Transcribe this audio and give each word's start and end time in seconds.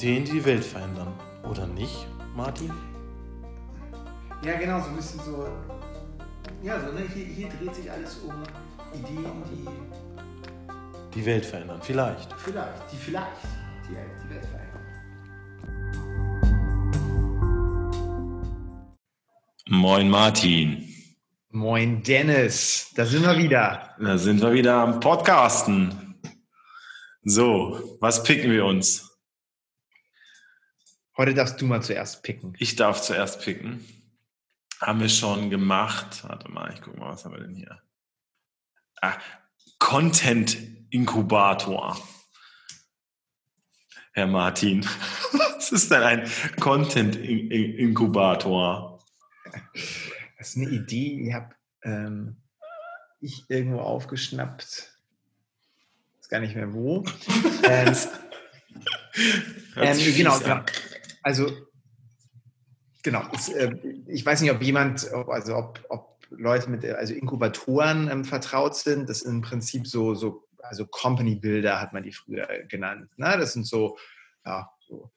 Ideen, 0.00 0.24
die 0.24 0.32
die 0.32 0.44
Welt 0.46 0.64
verändern. 0.64 1.12
Oder 1.42 1.66
nicht, 1.66 2.06
Martin? 2.34 2.72
Ja, 4.42 4.56
genau, 4.56 4.80
so 4.80 4.88
ein 4.88 4.96
bisschen 4.96 5.20
so. 5.20 5.46
Ja, 6.62 6.80
so, 6.80 6.90
ne? 6.92 7.02
hier, 7.12 7.26
hier 7.26 7.48
dreht 7.50 7.74
sich 7.74 7.90
alles 7.90 8.16
um 8.20 8.32
Ideen, 8.94 9.44
die. 9.50 9.68
Die 11.14 11.26
Welt 11.26 11.44
verändern, 11.44 11.80
vielleicht. 11.82 12.32
Vielleicht, 12.38 12.90
die 12.90 12.96
vielleicht 12.96 13.26
die, 13.86 13.96
die 14.24 14.30
Welt 14.30 14.46
verändern. 14.46 14.80
Moin 19.68 20.08
Martin. 20.08 20.88
Moin 21.50 22.02
Dennis, 22.02 22.90
da 22.96 23.04
sind 23.04 23.22
wir 23.22 23.36
wieder. 23.36 23.90
Da 24.00 24.16
sind 24.16 24.40
wir 24.40 24.52
wieder 24.52 24.76
am 24.76 24.98
Podcasten. 24.98 26.18
So, 27.22 27.98
was 28.00 28.22
picken 28.22 28.50
wir 28.50 28.64
uns? 28.64 29.09
Heute 31.20 31.34
darfst 31.34 31.60
du 31.60 31.66
mal 31.66 31.82
zuerst 31.82 32.22
picken. 32.22 32.54
Ich 32.58 32.76
darf 32.76 33.02
zuerst 33.02 33.42
picken. 33.42 33.84
Haben 34.80 35.00
wir 35.00 35.10
schon 35.10 35.50
gemacht. 35.50 36.24
Warte 36.26 36.50
mal, 36.50 36.72
ich 36.72 36.80
gucke 36.80 36.98
mal, 36.98 37.10
was 37.10 37.26
haben 37.26 37.34
wir 37.34 37.42
denn 37.42 37.54
hier? 37.54 37.78
Ah, 39.02 39.18
Content 39.78 40.56
Inkubator. 40.88 42.02
Herr 44.14 44.28
Martin, 44.28 44.82
was 45.32 45.70
ist 45.72 45.90
denn 45.90 46.02
ein 46.02 46.30
Content 46.58 47.16
Inkubator? 47.16 49.04
Das 50.38 50.48
ist 50.48 50.56
eine 50.56 50.70
Idee, 50.70 51.18
die 51.22 51.34
habe 51.34 51.54
ähm, 51.82 52.36
ich 53.20 53.44
irgendwo 53.50 53.80
aufgeschnappt. 53.80 54.98
Ich 56.12 56.18
weiß 56.20 56.28
gar 56.30 56.40
nicht 56.40 56.56
mehr 56.56 56.72
wo. 56.72 57.04
ähm, 57.64 57.94
ähm, 59.76 60.14
genau, 60.16 60.38
genau. 60.38 60.64
Also, 61.22 61.50
genau. 63.02 63.22
Es, 63.32 63.48
äh, 63.48 63.72
ich 64.06 64.24
weiß 64.24 64.40
nicht, 64.40 64.50
ob 64.50 64.62
jemand, 64.62 65.10
also 65.12 65.56
ob, 65.56 65.84
ob 65.88 66.10
Leute 66.30 66.70
mit 66.70 66.84
also 66.84 67.12
Inkubatoren 67.12 68.10
ähm, 68.10 68.24
vertraut 68.24 68.76
sind. 68.76 69.08
Das 69.08 69.20
sind 69.20 69.36
im 69.36 69.42
Prinzip 69.42 69.86
so, 69.86 70.14
so 70.14 70.46
also 70.62 70.86
Company 70.86 71.36
Builder 71.36 71.80
hat 71.80 71.92
man 71.92 72.02
die 72.02 72.12
früher 72.12 72.46
genannt. 72.68 73.10
Ne? 73.16 73.36
Das 73.38 73.52
sind 73.52 73.66
so, 73.66 73.98
ja, 74.44 74.70
so 74.80 75.10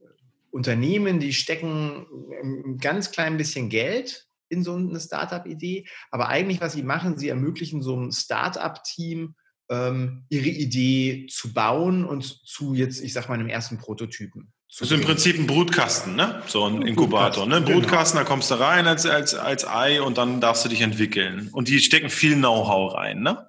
äh, 0.00 0.04
Unternehmen, 0.50 1.20
die 1.20 1.32
stecken 1.32 2.06
ein 2.42 2.78
ganz 2.78 3.10
klein 3.10 3.36
bisschen 3.36 3.68
Geld 3.68 4.26
in 4.48 4.62
so 4.62 4.74
eine 4.74 5.00
Startup-Idee. 5.00 5.86
Aber 6.10 6.28
eigentlich, 6.28 6.60
was 6.60 6.72
sie 6.72 6.82
machen, 6.82 7.18
sie 7.18 7.28
ermöglichen 7.28 7.82
so 7.82 7.94
einem 7.94 8.12
Startup-Team, 8.12 9.34
ähm, 9.68 10.24
ihre 10.28 10.48
Idee 10.48 11.26
zu 11.28 11.52
bauen 11.52 12.04
und 12.04 12.22
zu 12.46 12.74
jetzt, 12.74 13.00
ich 13.00 13.12
sag 13.12 13.28
mal, 13.28 13.34
einem 13.34 13.48
ersten 13.48 13.78
Prototypen. 13.78 14.52
Das 14.68 14.90
ist 14.90 14.92
im 14.92 15.02
Prinzip 15.02 15.38
ein 15.38 15.46
Brutkasten, 15.46 16.16
ne? 16.16 16.42
So 16.46 16.64
ein 16.64 16.82
Inkubator, 16.82 17.46
ne? 17.46 17.56
Ein 17.56 17.64
genau. 17.64 17.78
Brutkasten, 17.80 18.18
da 18.18 18.24
kommst 18.24 18.50
du 18.50 18.56
rein 18.56 18.86
als, 18.86 19.06
als, 19.06 19.34
als 19.34 19.66
Ei 19.66 20.02
und 20.02 20.18
dann 20.18 20.40
darfst 20.40 20.64
du 20.64 20.68
dich 20.68 20.82
entwickeln. 20.82 21.48
Und 21.52 21.68
die 21.68 21.78
stecken 21.78 22.10
viel 22.10 22.34
Know-how 22.34 22.94
rein, 22.94 23.20
ne? 23.20 23.46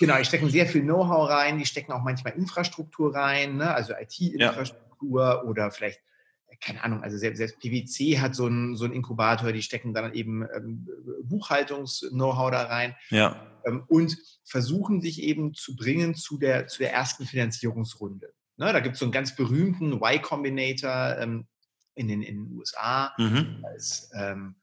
Genau, 0.00 0.16
die 0.16 0.24
stecken 0.24 0.48
sehr 0.48 0.66
viel 0.66 0.80
Know-how 0.80 1.28
rein, 1.28 1.58
die 1.58 1.66
stecken 1.66 1.92
auch 1.92 2.02
manchmal 2.02 2.32
Infrastruktur 2.32 3.14
rein, 3.14 3.58
ne? 3.58 3.74
also 3.74 3.92
IT-Infrastruktur 3.92 5.22
ja. 5.22 5.42
oder 5.42 5.70
vielleicht, 5.70 6.00
keine 6.62 6.82
Ahnung, 6.82 7.02
also 7.02 7.18
selbst, 7.18 7.36
selbst 7.36 7.60
PwC 7.60 8.18
hat 8.18 8.34
so 8.34 8.46
einen, 8.46 8.76
so 8.76 8.86
einen 8.86 8.94
Inkubator, 8.94 9.52
die 9.52 9.60
stecken 9.60 9.92
dann 9.92 10.14
eben 10.14 10.46
ähm, 10.56 10.88
Buchhaltungs-Know-how 11.24 12.50
da 12.50 12.62
rein. 12.62 12.96
Ja. 13.10 13.46
Ähm, 13.66 13.84
und 13.88 14.16
versuchen 14.42 15.02
sich 15.02 15.22
eben 15.22 15.52
zu 15.52 15.76
bringen 15.76 16.14
zu 16.14 16.38
der, 16.38 16.66
zu 16.66 16.78
der 16.78 16.94
ersten 16.94 17.26
Finanzierungsrunde. 17.26 18.32
Ne, 18.60 18.74
da 18.74 18.80
gibt 18.80 18.96
es 18.96 18.98
so 18.98 19.06
einen 19.06 19.12
ganz 19.12 19.34
berühmten 19.34 19.94
Y 19.94 20.20
Combinator 20.20 21.16
ähm, 21.18 21.46
in, 21.94 22.08
den, 22.08 22.20
in 22.20 22.44
den 22.44 22.58
USA. 22.58 23.10
Mhm. 23.16 23.64
Als, 23.64 24.10
ähm, 24.14 24.56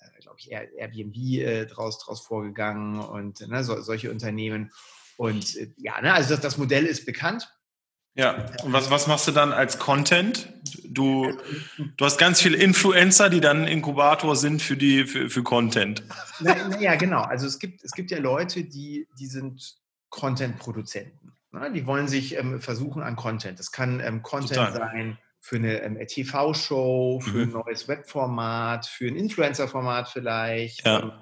äh, 0.00 0.20
glaube 0.20 0.38
ich, 0.40 0.50
Airbnb 0.50 1.16
äh, 1.16 1.64
draus, 1.66 2.00
draus 2.00 2.26
vorgegangen 2.26 2.98
und 2.98 3.46
ne, 3.48 3.62
so, 3.62 3.80
solche 3.80 4.10
Unternehmen. 4.10 4.72
Und 5.16 5.54
äh, 5.54 5.72
ja, 5.76 6.00
ne, 6.00 6.12
also 6.12 6.30
das, 6.30 6.40
das 6.40 6.58
Modell 6.58 6.84
ist 6.84 7.06
bekannt. 7.06 7.48
Ja, 8.16 8.44
und 8.64 8.72
was, 8.72 8.90
was 8.90 9.06
machst 9.06 9.28
du 9.28 9.32
dann 9.32 9.52
als 9.52 9.78
Content? 9.78 10.52
Du, 10.82 11.32
du 11.96 12.04
hast 12.04 12.18
ganz 12.18 12.40
viele 12.40 12.56
Influencer, 12.56 13.30
die 13.30 13.40
dann 13.40 13.68
Inkubator 13.68 14.34
sind 14.34 14.62
für, 14.62 14.76
die, 14.76 15.04
für, 15.04 15.30
für 15.30 15.44
Content. 15.44 16.02
Naja, 16.40 16.68
na 16.68 16.96
genau. 16.96 17.22
Also 17.22 17.46
es 17.46 17.60
gibt, 17.60 17.84
es 17.84 17.92
gibt 17.92 18.10
ja 18.10 18.18
Leute, 18.18 18.64
die, 18.64 19.06
die 19.16 19.26
sind 19.28 19.76
Content-Produzenten. 20.10 21.34
Ne? 21.54 21.72
Die 21.72 21.86
wollen 21.86 22.08
sich 22.08 22.36
ähm, 22.36 22.60
versuchen 22.60 23.02
an 23.02 23.16
Content. 23.16 23.58
Das 23.58 23.72
kann 23.72 24.00
ähm, 24.00 24.22
Content 24.22 24.54
Total. 24.54 24.72
sein 24.72 25.18
für 25.40 25.56
eine 25.56 25.82
ähm, 25.82 25.98
TV-Show, 26.06 27.20
für 27.20 27.30
mhm. 27.30 27.42
ein 27.42 27.50
neues 27.50 27.86
Webformat, 27.86 28.86
für 28.86 29.06
ein 29.06 29.16
Influencer-Format 29.16 30.08
vielleicht, 30.08 30.84
ja. 30.86 31.00
Ähm, 31.00 31.12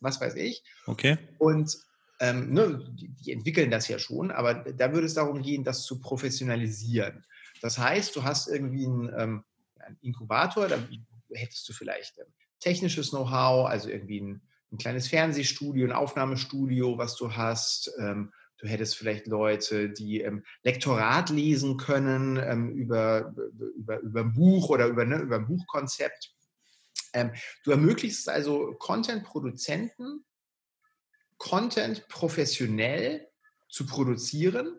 was 0.00 0.20
weiß 0.20 0.34
ich. 0.36 0.64
Okay. 0.86 1.16
Und 1.38 1.76
ähm, 2.18 2.52
ne, 2.52 2.82
die, 2.94 3.08
die, 3.08 3.32
entwickeln 3.32 3.70
das 3.70 3.88
ja 3.88 3.98
schon, 3.98 4.30
aber 4.30 4.54
da 4.54 4.92
würde 4.92 5.06
es 5.06 5.14
darum 5.14 5.42
gehen, 5.42 5.64
das 5.64 5.84
zu 5.84 6.00
professionalisieren. 6.00 7.24
Das 7.60 7.78
heißt, 7.78 8.16
du 8.16 8.22
hast 8.24 8.48
irgendwie 8.48 8.86
einen, 8.86 9.12
ähm, 9.16 9.44
einen 9.78 9.98
Inkubator, 10.02 10.68
da 10.68 10.78
hättest 11.32 11.68
du 11.68 11.72
vielleicht 11.72 12.14
technisches 12.60 13.10
Know-how, 13.10 13.68
also 13.68 13.88
irgendwie 13.88 14.20
ein, 14.20 14.42
ein, 14.72 14.78
kleines 14.78 15.08
Fernsehstudio, 15.08 15.86
ein 15.86 15.92
Aufnahmestudio, 15.92 16.96
was 16.96 17.16
du 17.16 17.36
hast. 17.36 17.92
Ähm, 18.00 18.32
Du 18.62 18.68
hättest 18.68 18.96
vielleicht 18.96 19.26
Leute, 19.26 19.90
die 19.90 20.20
ähm, 20.20 20.44
Lektorat 20.62 21.30
lesen 21.30 21.78
können 21.78 22.36
ähm, 22.36 22.70
über, 22.70 23.34
über, 23.76 23.98
über 23.98 24.20
ein 24.20 24.32
Buch 24.32 24.70
oder 24.70 24.86
über, 24.86 25.04
ne, 25.04 25.18
über 25.18 25.36
ein 25.36 25.48
Buchkonzept. 25.48 26.32
Ähm, 27.12 27.32
du 27.64 27.72
ermöglichst 27.72 28.28
also 28.28 28.72
Content-Produzenten, 28.78 30.24
Content 31.38 32.06
professionell 32.06 33.26
zu 33.68 33.84
produzieren 33.84 34.78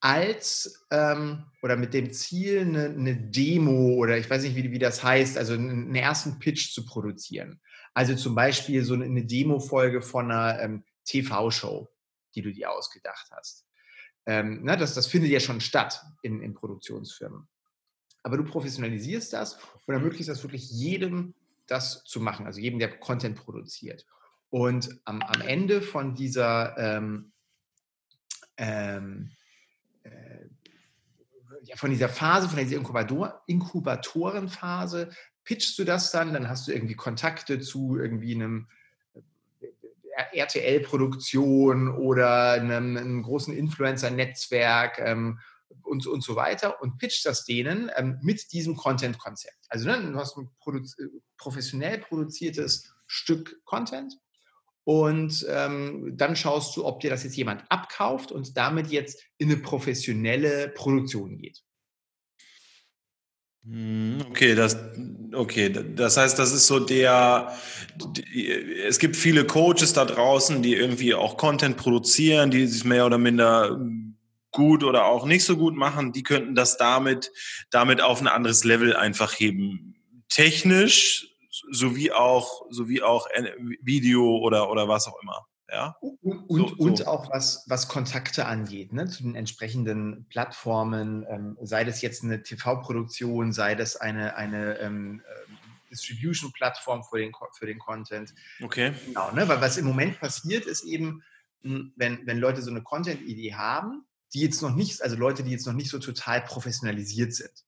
als 0.00 0.86
ähm, 0.90 1.46
oder 1.62 1.76
mit 1.76 1.94
dem 1.94 2.12
Ziel, 2.12 2.60
eine, 2.60 2.90
eine, 2.90 3.16
Demo 3.16 3.94
oder 3.94 4.18
ich 4.18 4.28
weiß 4.28 4.42
nicht, 4.42 4.54
wie, 4.54 4.70
wie 4.70 4.78
das 4.78 5.02
heißt, 5.02 5.38
also 5.38 5.54
einen 5.54 5.94
ersten 5.94 6.38
Pitch 6.38 6.74
zu 6.74 6.84
produzieren. 6.84 7.58
Also 7.94 8.14
zum 8.14 8.34
Beispiel 8.34 8.84
so 8.84 8.92
eine 8.92 9.24
Demo-Folge 9.24 10.02
von 10.02 10.30
einer 10.30 10.60
ähm, 10.60 10.84
TV-Show 11.06 11.88
die 12.34 12.42
du 12.42 12.52
dir 12.52 12.70
ausgedacht 12.70 13.28
hast. 13.30 13.66
Ähm, 14.26 14.60
na, 14.62 14.76
das, 14.76 14.94
das 14.94 15.06
findet 15.06 15.30
ja 15.30 15.40
schon 15.40 15.60
statt 15.60 16.02
in, 16.22 16.42
in 16.42 16.54
Produktionsfirmen. 16.54 17.48
Aber 18.22 18.36
du 18.36 18.44
professionalisierst 18.44 19.32
das 19.32 19.58
und 19.86 19.94
ermöglichst 19.94 20.28
das 20.28 20.42
wirklich 20.42 20.70
jedem, 20.70 21.34
das 21.66 22.04
zu 22.04 22.20
machen, 22.20 22.46
also 22.46 22.60
jedem, 22.60 22.78
der 22.78 22.98
Content 22.98 23.36
produziert. 23.36 24.06
Und 24.50 25.00
am, 25.04 25.22
am 25.22 25.40
Ende 25.40 25.82
von 25.82 26.14
dieser 26.14 26.76
ähm, 26.78 27.32
ähm, 28.56 29.30
äh, 30.02 30.10
ja, 31.62 31.76
von 31.76 31.90
dieser 31.90 32.08
Phase, 32.08 32.48
von 32.48 32.58
dieser 32.58 32.76
Inkubator, 32.76 33.42
Inkubatorenphase, 33.46 35.10
pitchst 35.44 35.78
du 35.78 35.84
das 35.84 36.10
dann, 36.10 36.32
dann 36.32 36.48
hast 36.48 36.68
du 36.68 36.72
irgendwie 36.72 36.94
Kontakte 36.94 37.60
zu 37.60 37.96
irgendwie 37.98 38.34
einem 38.34 38.68
RTL-Produktion 40.32 41.88
oder 41.88 42.52
einem, 42.52 42.96
einem 42.96 43.22
großen 43.22 43.56
Influencer-Netzwerk 43.56 44.98
ähm, 44.98 45.40
und, 45.82 46.06
und 46.06 46.22
so 46.22 46.36
weiter 46.36 46.82
und 46.82 46.98
pitcht 46.98 47.24
das 47.26 47.44
denen 47.44 47.90
ähm, 47.96 48.18
mit 48.22 48.52
diesem 48.52 48.76
Content-Konzept. 48.76 49.66
Also 49.68 49.88
ne, 49.88 50.00
du 50.00 50.18
hast 50.18 50.36
ein 50.36 50.50
produ 50.60 50.80
professionell 51.36 51.98
produziertes 51.98 52.92
Stück 53.06 53.60
Content 53.64 54.14
und 54.84 55.46
ähm, 55.50 56.14
dann 56.16 56.34
schaust 56.34 56.76
du, 56.76 56.86
ob 56.86 57.00
dir 57.00 57.10
das 57.10 57.22
jetzt 57.22 57.36
jemand 57.36 57.62
abkauft 57.70 58.32
und 58.32 58.56
damit 58.56 58.88
jetzt 58.88 59.22
in 59.36 59.50
eine 59.50 59.60
professionelle 59.60 60.68
Produktion 60.68 61.36
geht. 61.36 61.62
Hm, 63.70 64.24
okay, 64.30 64.54
das, 64.54 64.78
okay, 65.34 65.68
das 65.68 66.16
heißt, 66.16 66.38
das 66.38 66.52
ist 66.52 66.66
so 66.66 66.80
der, 66.80 67.52
es 68.86 68.98
gibt 68.98 69.14
viele 69.16 69.44
Coaches 69.44 69.92
da 69.92 70.06
draußen, 70.06 70.62
die 70.62 70.74
irgendwie 70.74 71.14
auch 71.14 71.36
Content 71.36 71.76
produzieren, 71.76 72.50
die 72.50 72.66
sich 72.66 72.84
mehr 72.84 73.04
oder 73.04 73.18
minder 73.18 73.78
gut 74.52 74.82
oder 74.84 75.04
auch 75.04 75.26
nicht 75.26 75.44
so 75.44 75.58
gut 75.58 75.76
machen, 75.76 76.12
die 76.12 76.22
könnten 76.22 76.54
das 76.54 76.78
damit, 76.78 77.30
damit 77.70 78.00
auf 78.00 78.22
ein 78.22 78.26
anderes 78.26 78.64
Level 78.64 78.96
einfach 78.96 79.34
heben. 79.34 79.94
Technisch 80.30 81.28
sowie 81.70 82.12
auch, 82.12 82.62
sowie 82.70 83.02
auch 83.02 83.28
Video 83.82 84.38
oder, 84.38 84.70
oder 84.70 84.88
was 84.88 85.06
auch 85.06 85.20
immer. 85.22 85.46
Ja? 85.70 85.96
Und, 86.00 86.48
so, 86.48 86.74
und 86.76 86.98
so. 86.98 87.06
auch 87.06 87.30
was, 87.30 87.64
was 87.68 87.88
Kontakte 87.88 88.46
angeht, 88.46 88.92
ne, 88.92 89.06
zu 89.06 89.22
den 89.22 89.34
entsprechenden 89.34 90.26
Plattformen, 90.28 91.26
ähm, 91.28 91.58
sei 91.62 91.84
das 91.84 92.00
jetzt 92.00 92.24
eine 92.24 92.42
TV-Produktion, 92.42 93.52
sei 93.52 93.74
das 93.74 93.96
eine, 93.96 94.36
eine 94.36 94.78
ähm, 94.78 95.22
ähm, 95.48 95.58
Distribution-Plattform 95.90 97.04
für 97.04 97.18
den, 97.18 97.32
für 97.52 97.66
den 97.66 97.78
Content. 97.78 98.34
Okay. 98.62 98.92
Genau, 99.06 99.30
ne, 99.32 99.46
weil 99.48 99.60
was 99.60 99.76
im 99.76 99.86
Moment 99.86 100.18
passiert, 100.20 100.64
ist 100.64 100.84
eben, 100.84 101.22
hm, 101.62 101.92
wenn, 101.96 102.26
wenn 102.26 102.38
Leute 102.38 102.62
so 102.62 102.70
eine 102.70 102.82
Content-Idee 102.82 103.54
haben, 103.54 104.04
die 104.34 104.40
jetzt 104.40 104.62
noch 104.62 104.74
nicht, 104.74 105.02
also 105.02 105.16
Leute, 105.16 105.42
die 105.42 105.50
jetzt 105.50 105.66
noch 105.66 105.74
nicht 105.74 105.90
so 105.90 105.98
total 105.98 106.42
professionalisiert 106.42 107.34
sind. 107.34 107.64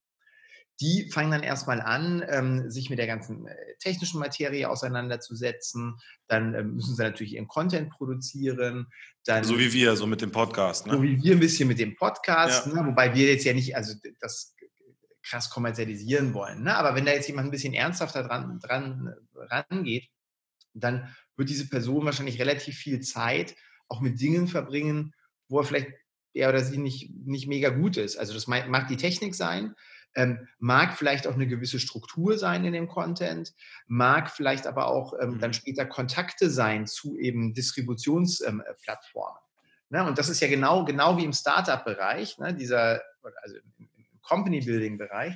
Die 0.81 1.11
fangen 1.11 1.31
dann 1.31 1.43
erstmal 1.43 1.81
an, 1.81 2.25
ähm, 2.29 2.71
sich 2.71 2.89
mit 2.89 2.99
der 2.99 3.07
ganzen 3.07 3.47
äh, 3.47 3.55
technischen 3.79 4.19
Materie 4.19 4.69
auseinanderzusetzen. 4.69 5.99
Dann 6.27 6.55
ähm, 6.55 6.75
müssen 6.75 6.97
sie 6.97 7.03
natürlich 7.03 7.35
ihren 7.35 7.49
Content 7.49 7.91
produzieren. 7.91 8.87
Dann, 9.25 9.45
so 9.45 9.59
wie 9.59 9.73
wir, 9.73 9.95
so 9.97 10.07
mit 10.07 10.23
dem 10.23 10.33
Podcast. 10.33 10.87
Ne? 10.87 10.95
So 10.95 11.03
wie 11.03 11.23
wir 11.23 11.33
ein 11.33 11.41
bisschen 11.41 11.69
mit 11.69 11.79
dem 11.79 11.97
Podcast, 11.97 12.67
ja. 12.67 12.73
ne? 12.73 12.89
wobei 12.89 13.15
wir 13.15 13.29
jetzt 13.29 13.45
ja 13.45 13.53
nicht, 13.53 13.77
also 13.77 13.95
das 14.21 14.55
krass 15.23 15.51
kommerzialisieren 15.51 16.33
wollen. 16.33 16.63
Ne? 16.63 16.75
Aber 16.75 16.95
wenn 16.95 17.05
da 17.05 17.13
jetzt 17.13 17.29
jemand 17.29 17.49
ein 17.49 17.51
bisschen 17.53 17.75
ernsthafter 17.75 18.23
dran, 18.23 18.59
dran 18.61 19.15
rangeht, 19.35 20.09
dann 20.73 21.15
wird 21.37 21.51
diese 21.51 21.69
Person 21.69 22.07
wahrscheinlich 22.07 22.41
relativ 22.41 22.77
viel 22.77 23.01
Zeit 23.01 23.55
auch 23.89 24.01
mit 24.01 24.21
Dingen 24.21 24.49
verbringen, 24.49 25.13
wo 25.49 25.59
er 25.59 25.65
vielleicht 25.65 25.91
er 26.33 26.49
oder 26.49 26.63
sie 26.63 26.79
nicht, 26.79 27.11
nicht 27.27 27.49
mega 27.49 27.71
gut 27.71 27.97
ist. 27.97 28.17
Also 28.17 28.33
das 28.33 28.47
mag 28.47 28.87
die 28.89 28.97
Technik 28.97 29.35
sein, 29.35 29.75
ähm, 30.15 30.49
mag 30.59 30.97
vielleicht 30.97 31.27
auch 31.27 31.35
eine 31.35 31.47
gewisse 31.47 31.79
Struktur 31.79 32.39
sein 32.39 32.65
in 32.65 32.73
dem 32.73 32.89
Content, 32.89 33.55
mag 33.87 34.31
vielleicht 34.31 34.67
aber 34.67 34.89
auch 34.89 35.15
ähm, 35.21 35.39
dann 35.39 35.51
mhm. 35.51 35.55
später 35.55 35.87
Kontakte 35.87 36.51
sein 36.51 36.87
zu 36.87 37.17
eben 37.19 37.55
Distributionsplattformen. 37.55 39.41
Ähm, 39.91 39.99
ne? 39.99 40.07
Und 40.07 40.19
das 40.19 40.29
ist 40.29 40.41
ja 40.41 40.49
genau, 40.49 40.85
genau 40.85 41.17
wie 41.17 41.25
im 41.25 41.33
Startup-Bereich, 41.33 42.39
ne? 42.39 42.55
dieser, 42.55 43.03
also 43.43 43.57
im, 43.79 43.89
Company-Building-Bereich, 44.23 45.35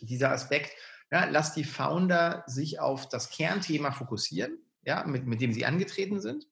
dieser 0.00 0.30
Aspekt, 0.30 0.72
ja, 1.10 1.24
lass 1.24 1.54
die 1.54 1.64
Founder 1.64 2.44
sich 2.46 2.80
auf 2.80 3.08
das 3.08 3.30
Kernthema 3.30 3.92
fokussieren, 3.92 4.58
ja, 4.84 5.04
mit, 5.06 5.26
mit 5.26 5.40
dem 5.40 5.52
sie 5.52 5.64
angetreten 5.64 6.20
sind 6.20 6.46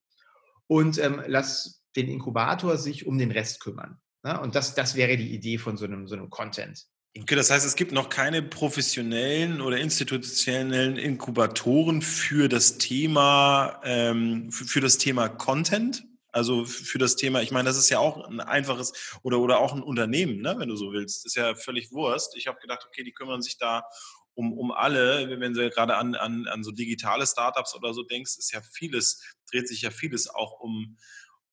und 0.67 0.99
ähm, 0.99 1.23
lass 1.27 1.85
den 1.97 2.09
Inkubator 2.09 2.79
sich 2.79 3.07
um 3.07 3.19
den 3.19 3.31
Rest 3.31 3.61
kümmern. 3.61 4.01
Ja? 4.25 4.39
Und 4.39 4.55
das, 4.55 4.75
das 4.75 4.95
wäre 4.95 5.17
die 5.17 5.35
Idee 5.35 5.59
von 5.59 5.77
so 5.77 5.85
einem, 5.85 6.07
so 6.07 6.15
einem 6.15 6.31
Content. 6.31 6.87
Okay, 7.19 7.35
das 7.35 7.51
heißt, 7.51 7.67
es 7.67 7.77
gibt 7.77 7.93
noch 7.93 8.09
keine 8.09 8.43
professionellen 8.43 9.61
oder 9.61 9.77
institutionellen 9.77 10.97
Inkubatoren 10.97 12.01
für 12.01 12.49
das 12.49 12.79
Thema, 12.79 13.81
ähm, 13.85 14.51
für 14.51 14.81
das 14.81 14.97
Thema 14.97 15.29
Content. 15.29 16.07
Also 16.31 16.65
für 16.65 16.97
das 16.97 17.17
Thema, 17.17 17.43
ich 17.43 17.51
meine, 17.51 17.69
das 17.69 17.77
ist 17.77 17.91
ja 17.91 17.99
auch 17.99 18.27
ein 18.27 18.41
einfaches 18.41 18.95
oder, 19.23 19.41
oder 19.41 19.59
auch 19.59 19.75
ein 19.75 19.83
Unternehmen, 19.83 20.41
ne, 20.41 20.55
wenn 20.57 20.71
du 20.71 20.77
so 20.77 20.93
willst. 20.93 21.27
Das 21.27 21.33
ist 21.33 21.37
ja 21.37 21.55
völlig 21.55 21.93
Wurst. 21.93 22.35
Ich 22.39 22.47
habe 22.47 22.59
gedacht, 22.61 22.87
okay, 22.87 23.05
die 23.05 23.13
kümmern 23.13 23.43
sich 23.43 23.59
da 23.59 23.85
um, 24.33 24.55
um 24.55 24.73
alle. 24.73 25.39
Wenn 25.39 25.53
du 25.53 25.69
gerade 25.69 25.97
an, 25.97 26.15
an, 26.15 26.47
an 26.47 26.65
so 26.65 26.71
digitale 26.71 27.27
Startups 27.27 27.75
oder 27.75 27.93
so 27.93 28.03
denkst, 28.05 28.39
ist 28.39 28.53
ja 28.53 28.63
vieles, 28.73 29.23
dreht 29.51 29.69
sich 29.69 29.83
ja 29.83 29.91
vieles 29.91 30.31
auch 30.31 30.61
um, 30.61 30.97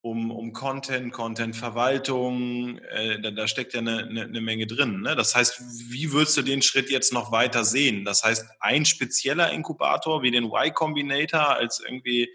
um, 0.01 0.31
um 0.31 0.53
Content, 0.53 1.11
Content-Verwaltung, 1.11 2.77
äh, 2.77 3.19
da, 3.21 3.31
da, 3.31 3.47
steckt 3.47 3.73
ja 3.73 3.79
eine, 3.79 4.05
eine, 4.05 4.23
eine 4.23 4.41
Menge 4.41 4.65
drin. 4.65 5.01
Ne? 5.01 5.15
Das 5.15 5.35
heißt, 5.35 5.61
wie 5.89 6.11
würdest 6.11 6.37
du 6.37 6.41
den 6.41 6.61
Schritt 6.61 6.89
jetzt 6.89 7.11
noch 7.11 7.31
weiter 7.31 7.65
sehen? 7.65 8.05
Das 8.05 8.23
heißt, 8.23 8.45
ein 8.59 8.85
spezieller 8.85 9.51
Inkubator 9.51 10.21
wie 10.21 10.31
den 10.31 10.45
Y-Combinator 10.45 11.55
als 11.55 11.81
irgendwie 11.81 12.33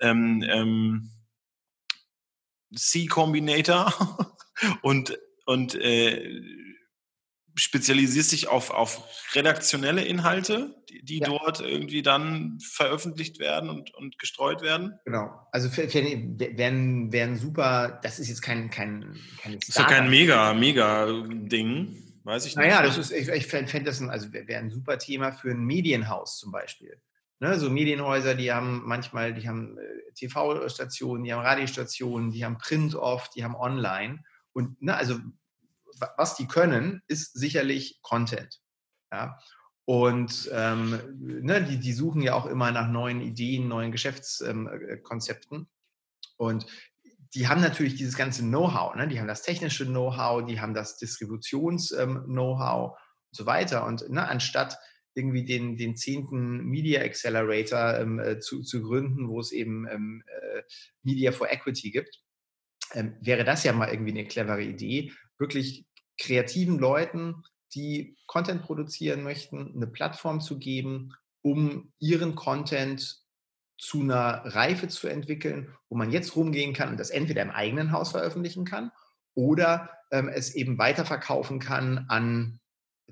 ähm, 0.00 0.42
ähm, 0.48 1.10
C-Combinator 2.74 3.92
und, 4.82 5.18
und 5.44 5.74
äh, 5.74 6.40
spezialisierst 7.54 8.32
dich 8.32 8.48
auf, 8.48 8.70
auf 8.70 9.02
redaktionelle 9.34 10.04
Inhalte, 10.04 10.74
die, 10.88 11.02
die 11.04 11.18
ja. 11.18 11.26
dort 11.26 11.60
irgendwie 11.60 12.02
dann 12.02 12.58
veröffentlicht 12.60 13.38
werden 13.38 13.70
und, 13.70 13.94
und 13.94 14.18
gestreut 14.18 14.62
werden? 14.62 14.98
Genau. 15.04 15.30
Also 15.52 15.70
werden, 15.76 17.12
werden 17.12 17.36
super, 17.36 18.00
das 18.02 18.18
ist 18.18 18.28
jetzt 18.28 18.42
kein, 18.42 18.70
kein, 18.70 19.18
kein 19.40 19.58
Das 19.58 19.68
ist 19.68 19.78
ja 19.78 19.84
kein 19.84 20.10
mega, 20.10 20.54
mega 20.54 21.06
Ding. 21.28 21.96
Weiß 22.24 22.46
ich 22.46 22.56
nicht. 22.56 22.64
Naja, 22.64 22.82
das 22.82 22.98
ist, 22.98 23.10
ich, 23.10 23.28
ich 23.28 23.46
fände 23.46 23.84
das 23.84 24.00
ein, 24.00 24.08
also 24.08 24.32
wäre 24.32 24.58
ein 24.58 24.70
super 24.70 24.98
Thema 24.98 25.32
für 25.32 25.50
ein 25.50 25.64
Medienhaus 25.64 26.38
zum 26.38 26.52
Beispiel. 26.52 27.00
Ne, 27.40 27.58
so 27.58 27.70
Medienhäuser, 27.70 28.36
die 28.36 28.52
haben 28.52 28.82
manchmal, 28.84 29.34
die 29.34 29.48
haben 29.48 29.76
äh, 29.76 30.12
TV-Stationen, 30.14 31.24
die 31.24 31.32
haben 31.32 31.42
Radiostationen, 31.42 32.30
die 32.30 32.44
haben 32.44 32.56
Print-Off, 32.58 33.30
die 33.30 33.42
haben 33.42 33.56
Online. 33.56 34.22
Und 34.52 34.80
ne, 34.80 34.94
also 34.94 35.18
was 36.16 36.36
die 36.36 36.46
können, 36.46 37.02
ist 37.08 37.32
sicherlich 37.34 38.00
Content. 38.02 38.60
Ja? 39.12 39.38
Und 39.84 40.48
ähm, 40.52 41.00
ne, 41.18 41.62
die, 41.62 41.78
die 41.78 41.92
suchen 41.92 42.22
ja 42.22 42.34
auch 42.34 42.46
immer 42.46 42.70
nach 42.70 42.88
neuen 42.88 43.20
Ideen, 43.20 43.68
neuen 43.68 43.92
Geschäftskonzepten. 43.92 45.58
Ähm, 45.58 45.66
und 46.36 46.66
die 47.34 47.48
haben 47.48 47.60
natürlich 47.60 47.94
dieses 47.94 48.16
ganze 48.16 48.42
Know-how. 48.42 48.94
Ne? 48.94 49.08
Die 49.08 49.18
haben 49.18 49.28
das 49.28 49.42
technische 49.42 49.86
Know-how, 49.86 50.44
die 50.44 50.60
haben 50.60 50.74
das 50.74 50.98
Distributions-Know-how 50.98 52.90
ähm, 52.90 52.94
und 52.94 53.36
so 53.36 53.46
weiter. 53.46 53.86
Und 53.86 54.08
ne, 54.10 54.28
anstatt 54.28 54.78
irgendwie 55.14 55.44
den, 55.44 55.76
den 55.76 55.96
zehnten 55.96 56.64
Media 56.64 57.02
Accelerator 57.02 57.98
ähm, 57.98 58.18
äh, 58.18 58.38
zu, 58.38 58.62
zu 58.62 58.82
gründen, 58.82 59.28
wo 59.28 59.40
es 59.40 59.52
eben 59.52 59.86
ähm, 59.88 60.22
äh, 60.26 60.62
Media 61.02 61.32
for 61.32 61.50
Equity 61.50 61.90
gibt, 61.90 62.22
ähm, 62.94 63.16
wäre 63.20 63.44
das 63.44 63.64
ja 63.64 63.72
mal 63.72 63.90
irgendwie 63.90 64.12
eine 64.12 64.26
clevere 64.26 64.62
Idee, 64.62 65.12
wirklich 65.42 65.84
kreativen 66.18 66.78
Leuten, 66.78 67.42
die 67.74 68.16
Content 68.26 68.62
produzieren 68.62 69.22
möchten, 69.22 69.74
eine 69.74 69.86
Plattform 69.86 70.40
zu 70.40 70.58
geben, 70.58 71.12
um 71.42 71.92
ihren 71.98 72.34
Content 72.34 73.22
zu 73.76 74.00
einer 74.00 74.42
Reife 74.44 74.88
zu 74.88 75.08
entwickeln, 75.08 75.74
wo 75.88 75.96
man 75.96 76.12
jetzt 76.12 76.36
rumgehen 76.36 76.72
kann 76.72 76.90
und 76.90 77.00
das 77.00 77.10
entweder 77.10 77.42
im 77.42 77.50
eigenen 77.50 77.90
Haus 77.90 78.12
veröffentlichen 78.12 78.64
kann 78.64 78.92
oder 79.34 79.90
ähm, 80.12 80.28
es 80.28 80.54
eben 80.54 80.78
weiterverkaufen 80.78 81.58
kann 81.58 82.06
an 82.08 82.60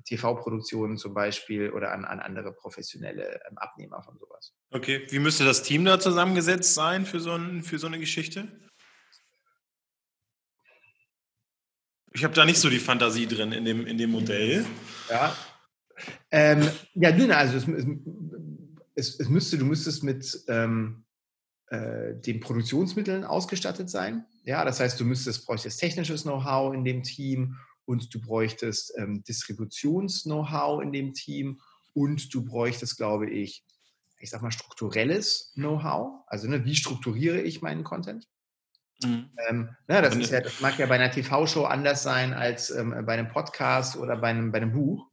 TV-Produktionen 0.05 0.97
zum 0.97 1.13
Beispiel 1.13 1.71
oder 1.71 1.91
an, 1.91 2.05
an 2.05 2.19
andere 2.19 2.53
professionelle 2.53 3.41
ähm, 3.49 3.57
Abnehmer 3.57 4.01
von 4.01 4.17
sowas. 4.17 4.53
Okay, 4.71 5.05
wie 5.09 5.19
müsste 5.19 5.43
das 5.43 5.63
Team 5.63 5.83
da 5.83 5.99
zusammengesetzt 5.99 6.73
sein 6.73 7.05
für 7.05 7.19
so, 7.19 7.33
ein, 7.33 7.63
für 7.63 7.77
so 7.77 7.87
eine 7.87 7.99
Geschichte? 7.99 8.47
Ich 12.13 12.23
habe 12.23 12.33
da 12.33 12.45
nicht 12.45 12.59
so 12.59 12.69
die 12.69 12.79
Fantasie 12.79 13.27
drin 13.27 13.51
in 13.51 13.65
dem, 13.65 13.85
in 13.85 13.97
dem 13.97 14.11
Modell. 14.11 14.65
Ja. 15.09 15.35
Ähm, 16.29 16.69
ja, 16.93 17.11
dünner, 17.11 17.37
also 17.37 17.57
es, 17.57 17.65
es, 18.95 19.19
es, 19.19 19.29
müsste, 19.29 19.57
du 19.57 19.65
müsstest 19.65 20.03
mit 20.03 20.43
ähm, 20.47 21.05
äh, 21.67 22.15
den 22.15 22.39
Produktionsmitteln 22.39 23.23
ausgestattet 23.23 23.89
sein. 23.89 24.25
Ja, 24.43 24.65
das 24.65 24.79
heißt, 24.79 24.99
du 24.99 25.05
müsstest, 25.05 25.45
bräuchtest 25.45 25.79
technisches 25.79 26.23
Know-how 26.23 26.73
in 26.73 26.83
dem 26.83 27.03
Team 27.03 27.57
und 27.85 28.13
du 28.13 28.19
bräuchtest 28.19 28.93
ähm, 28.97 29.23
Distributions-Know-how 29.23 30.81
in 30.81 30.91
dem 30.91 31.13
Team 31.13 31.61
und 31.93 32.33
du 32.33 32.43
bräuchtest, 32.43 32.97
glaube 32.97 33.29
ich, 33.29 33.63
ich 34.19 34.29
sag 34.29 34.41
mal, 34.41 34.51
strukturelles 34.51 35.51
Know-how. 35.53 36.23
Also, 36.27 36.47
ne, 36.47 36.65
wie 36.65 36.75
strukturiere 36.75 37.41
ich 37.41 37.61
meinen 37.61 37.83
Content? 37.83 38.27
Mhm. 39.03 39.29
Ähm, 39.49 39.69
ne, 39.87 40.01
das, 40.01 40.29
ja, 40.29 40.41
das, 40.41 40.61
mag 40.61 40.77
ja 40.77 40.85
bei 40.85 40.95
einer 40.95 41.11
TV-Show 41.11 41.63
anders 41.63 42.03
sein 42.03 42.33
als 42.33 42.69
ähm, 42.69 42.95
bei 43.05 43.13
einem 43.13 43.29
Podcast 43.29 43.97
oder 43.97 44.17
bei 44.17 44.29
einem, 44.29 44.51
bei 44.51 44.57
einem 44.57 44.73
Buch. 44.73 45.07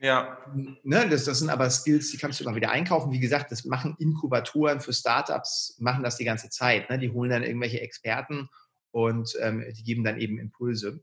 Ja. 0.00 0.36
Ne, 0.82 1.08
das, 1.08 1.24
das 1.24 1.38
sind 1.38 1.50
aber 1.50 1.70
Skills, 1.70 2.10
die 2.10 2.18
kannst 2.18 2.40
du 2.40 2.44
immer 2.44 2.56
wieder 2.56 2.70
einkaufen. 2.70 3.12
Wie 3.12 3.20
gesagt, 3.20 3.52
das 3.52 3.64
machen 3.64 3.94
Inkubatoren 3.98 4.80
für 4.80 4.92
Startups, 4.92 5.76
machen 5.78 6.02
das 6.02 6.16
die 6.16 6.24
ganze 6.24 6.50
Zeit. 6.50 6.90
Ne? 6.90 6.98
Die 6.98 7.10
holen 7.10 7.30
dann 7.30 7.44
irgendwelche 7.44 7.80
Experten 7.80 8.48
und 8.90 9.36
ähm, 9.40 9.64
die 9.76 9.84
geben 9.84 10.02
dann 10.02 10.18
eben 10.18 10.38
Impulse. 10.38 11.02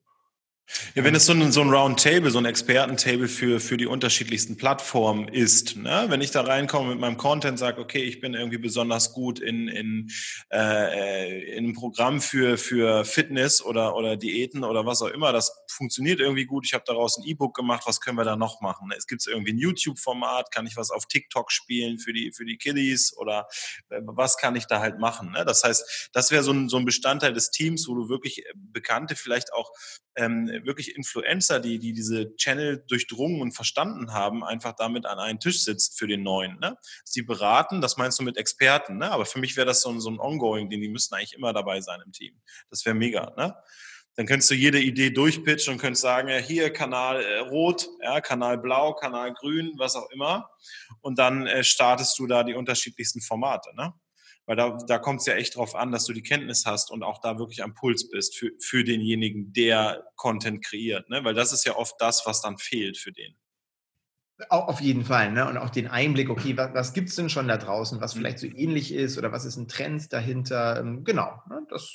Ja, 0.93 1.03
wenn 1.03 1.15
es 1.15 1.25
so 1.25 1.33
ein, 1.33 1.51
so 1.51 1.61
ein 1.61 1.69
Roundtable, 1.69 2.29
so 2.29 2.37
ein 2.37 2.45
Expertentable 2.45 3.27
für, 3.27 3.59
für 3.59 3.77
die 3.77 3.87
unterschiedlichsten 3.87 4.55
Plattformen 4.55 5.27
ist, 5.27 5.75
ne? 5.75 6.05
wenn 6.09 6.21
ich 6.21 6.31
da 6.31 6.41
reinkomme 6.41 6.91
mit 6.91 6.99
meinem 6.99 7.17
Content, 7.17 7.57
sage, 7.57 7.81
okay, 7.81 8.03
ich 8.03 8.19
bin 8.19 8.35
irgendwie 8.35 8.59
besonders 8.59 9.13
gut 9.13 9.39
in, 9.39 9.67
in, 9.67 10.09
äh, 10.51 11.55
in 11.55 11.65
einem 11.65 11.73
Programm 11.73 12.21
für, 12.21 12.57
für 12.57 13.03
Fitness 13.03 13.63
oder, 13.63 13.95
oder 13.95 14.15
Diäten 14.15 14.63
oder 14.63 14.85
was 14.85 15.01
auch 15.01 15.09
immer, 15.09 15.31
das 15.31 15.51
funktioniert 15.69 16.19
irgendwie 16.19 16.45
gut, 16.45 16.65
ich 16.65 16.73
habe 16.73 16.83
daraus 16.85 17.17
ein 17.17 17.25
E-Book 17.25 17.55
gemacht, 17.55 17.83
was 17.85 17.99
können 17.99 18.17
wir 18.17 18.25
da 18.25 18.35
noch 18.35 18.61
machen? 18.61 18.91
Es 18.95 19.07
gibt 19.07 19.25
irgendwie 19.25 19.53
ein 19.53 19.57
YouTube-Format, 19.57 20.51
kann 20.51 20.67
ich 20.67 20.77
was 20.77 20.91
auf 20.91 21.07
TikTok 21.07 21.51
spielen 21.51 21.97
für 21.97 22.13
die, 22.13 22.31
für 22.31 22.45
die 22.45 22.57
Kiddies 22.57 23.15
oder 23.17 23.47
äh, 23.89 24.01
was 24.03 24.37
kann 24.37 24.55
ich 24.55 24.65
da 24.65 24.79
halt 24.79 24.99
machen? 24.99 25.31
Ne? 25.31 25.45
Das 25.45 25.63
heißt, 25.63 26.09
das 26.13 26.29
wäre 26.31 26.43
so 26.43 26.51
ein, 26.51 26.69
so 26.69 26.77
ein 26.77 26.85
Bestandteil 26.85 27.33
des 27.33 27.49
Teams, 27.49 27.87
wo 27.87 27.95
du 27.95 28.09
wirklich 28.09 28.43
Bekannte 28.55 29.15
vielleicht 29.15 29.51
auch 29.53 29.71
ähm, 30.15 30.58
wirklich 30.65 30.95
Influencer, 30.95 31.59
die, 31.59 31.79
die 31.79 31.93
diese 31.93 32.35
Channel 32.35 32.83
durchdrungen 32.87 33.41
und 33.41 33.51
verstanden 33.51 34.13
haben, 34.13 34.43
einfach 34.43 34.73
damit 34.73 35.05
an 35.05 35.19
einen 35.19 35.39
Tisch 35.39 35.63
sitzt 35.63 35.97
für 35.97 36.07
den 36.07 36.23
neuen. 36.23 36.59
Ne? 36.59 36.77
Sie 37.03 37.21
beraten, 37.21 37.81
das 37.81 37.97
meinst 37.97 38.19
du 38.19 38.23
mit 38.23 38.37
Experten, 38.37 38.97
ne? 38.97 39.11
aber 39.11 39.25
für 39.25 39.39
mich 39.39 39.57
wäre 39.57 39.67
das 39.67 39.81
so 39.81 39.89
ein, 39.89 39.99
so 39.99 40.09
ein 40.09 40.19
Ongoing, 40.19 40.69
den 40.69 40.81
die 40.81 40.89
müssten 40.89 41.15
eigentlich 41.15 41.33
immer 41.33 41.53
dabei 41.53 41.81
sein 41.81 42.01
im 42.05 42.11
Team. 42.11 42.39
Das 42.69 42.85
wäre 42.85 42.95
mega. 42.95 43.33
Ne? 43.37 43.55
Dann 44.15 44.25
könntest 44.25 44.51
du 44.51 44.55
jede 44.55 44.81
Idee 44.81 45.11
durchpitchen 45.11 45.73
und 45.73 45.79
könntest 45.79 46.01
sagen, 46.01 46.27
ja, 46.27 46.37
hier 46.37 46.73
Kanal 46.73 47.23
äh, 47.23 47.39
rot, 47.39 47.87
ja, 48.03 48.19
Kanal 48.19 48.57
blau, 48.57 48.93
Kanal 48.93 49.33
grün, 49.33 49.73
was 49.77 49.95
auch 49.95 50.09
immer. 50.11 50.49
Und 51.01 51.19
dann 51.19 51.47
äh, 51.47 51.63
startest 51.63 52.19
du 52.19 52.27
da 52.27 52.43
die 52.43 52.53
unterschiedlichsten 52.53 53.21
Formate. 53.21 53.73
Ne? 53.75 53.93
Weil 54.49 54.55
da, 54.55 54.79
da 54.87 54.97
kommt 54.97 55.19
es 55.19 55.27
ja 55.27 55.35
echt 55.35 55.55
drauf 55.55 55.75
an, 55.75 55.91
dass 55.91 56.05
du 56.05 56.13
die 56.13 56.23
Kenntnis 56.23 56.65
hast 56.65 56.89
und 56.89 57.03
auch 57.03 57.21
da 57.21 57.37
wirklich 57.37 57.61
am 57.61 57.75
Puls 57.75 58.09
bist 58.09 58.35
für, 58.35 58.49
für 58.59 58.83
denjenigen, 58.83 59.53
der 59.53 60.11
Content 60.15 60.65
kreiert. 60.65 61.07
Ne? 61.07 61.23
Weil 61.23 61.35
das 61.35 61.53
ist 61.53 61.67
ja 61.67 61.75
oft 61.75 62.01
das, 62.01 62.25
was 62.25 62.41
dann 62.41 62.57
fehlt 62.57 62.97
für 62.97 63.11
den. 63.11 63.35
Auf 64.49 64.81
jeden 64.81 65.05
Fall, 65.05 65.31
ne? 65.31 65.47
Und 65.47 65.57
auch 65.57 65.69
den 65.69 65.87
Einblick, 65.87 66.31
okay, 66.31 66.57
was, 66.57 66.73
was 66.73 66.93
gibt 66.93 67.09
es 67.09 67.15
denn 67.15 67.29
schon 67.29 67.47
da 67.47 67.57
draußen, 67.57 68.01
was 68.01 68.13
vielleicht 68.13 68.39
so 68.39 68.47
mhm. 68.47 68.55
ähnlich 68.55 68.91
ist 68.91 69.19
oder 69.19 69.31
was 69.31 69.45
ist 69.45 69.57
ein 69.57 69.67
Trend 69.67 70.11
dahinter? 70.11 70.79
Ähm, 70.79 71.03
genau, 71.03 71.43
ne? 71.47 71.61
das 71.69 71.93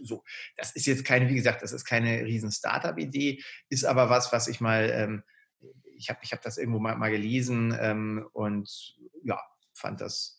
so. 0.00 0.22
Das 0.56 0.70
ist 0.70 0.86
jetzt 0.86 1.04
keine, 1.04 1.28
wie 1.28 1.34
gesagt, 1.34 1.62
das 1.62 1.72
ist 1.72 1.84
keine 1.84 2.24
riesen 2.26 2.52
Startup-Idee, 2.52 3.42
ist 3.70 3.86
aber 3.86 4.08
was, 4.08 4.32
was 4.32 4.46
ich 4.46 4.60
mal, 4.60 4.88
ähm, 4.92 5.24
ich 5.96 6.10
habe 6.10 6.20
ich 6.22 6.30
hab 6.30 6.42
das 6.42 6.58
irgendwo 6.58 6.78
mal, 6.78 6.94
mal 6.94 7.10
gelesen 7.10 7.76
ähm, 7.80 8.28
und 8.32 8.96
ja, 9.24 9.40
fand 9.72 10.00
das 10.00 10.36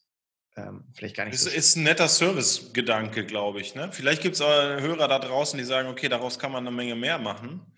ähm, 0.57 0.83
vielleicht 0.93 1.15
gar 1.15 1.25
nicht 1.25 1.35
Es 1.35 1.43
so 1.43 1.49
ist 1.49 1.75
ein 1.75 1.83
netter 1.83 2.07
Service-Gedanke, 2.07 3.25
glaube 3.25 3.61
ich. 3.61 3.75
Ne? 3.75 3.91
Vielleicht 3.91 4.23
gibt 4.23 4.35
es 4.35 4.41
Hörer 4.41 5.07
da 5.07 5.19
draußen, 5.19 5.57
die 5.57 5.63
sagen, 5.63 5.87
okay, 5.87 6.09
daraus 6.09 6.39
kann 6.39 6.51
man 6.51 6.65
eine 6.65 6.75
Menge 6.75 6.95
mehr 6.95 7.19
machen. 7.19 7.77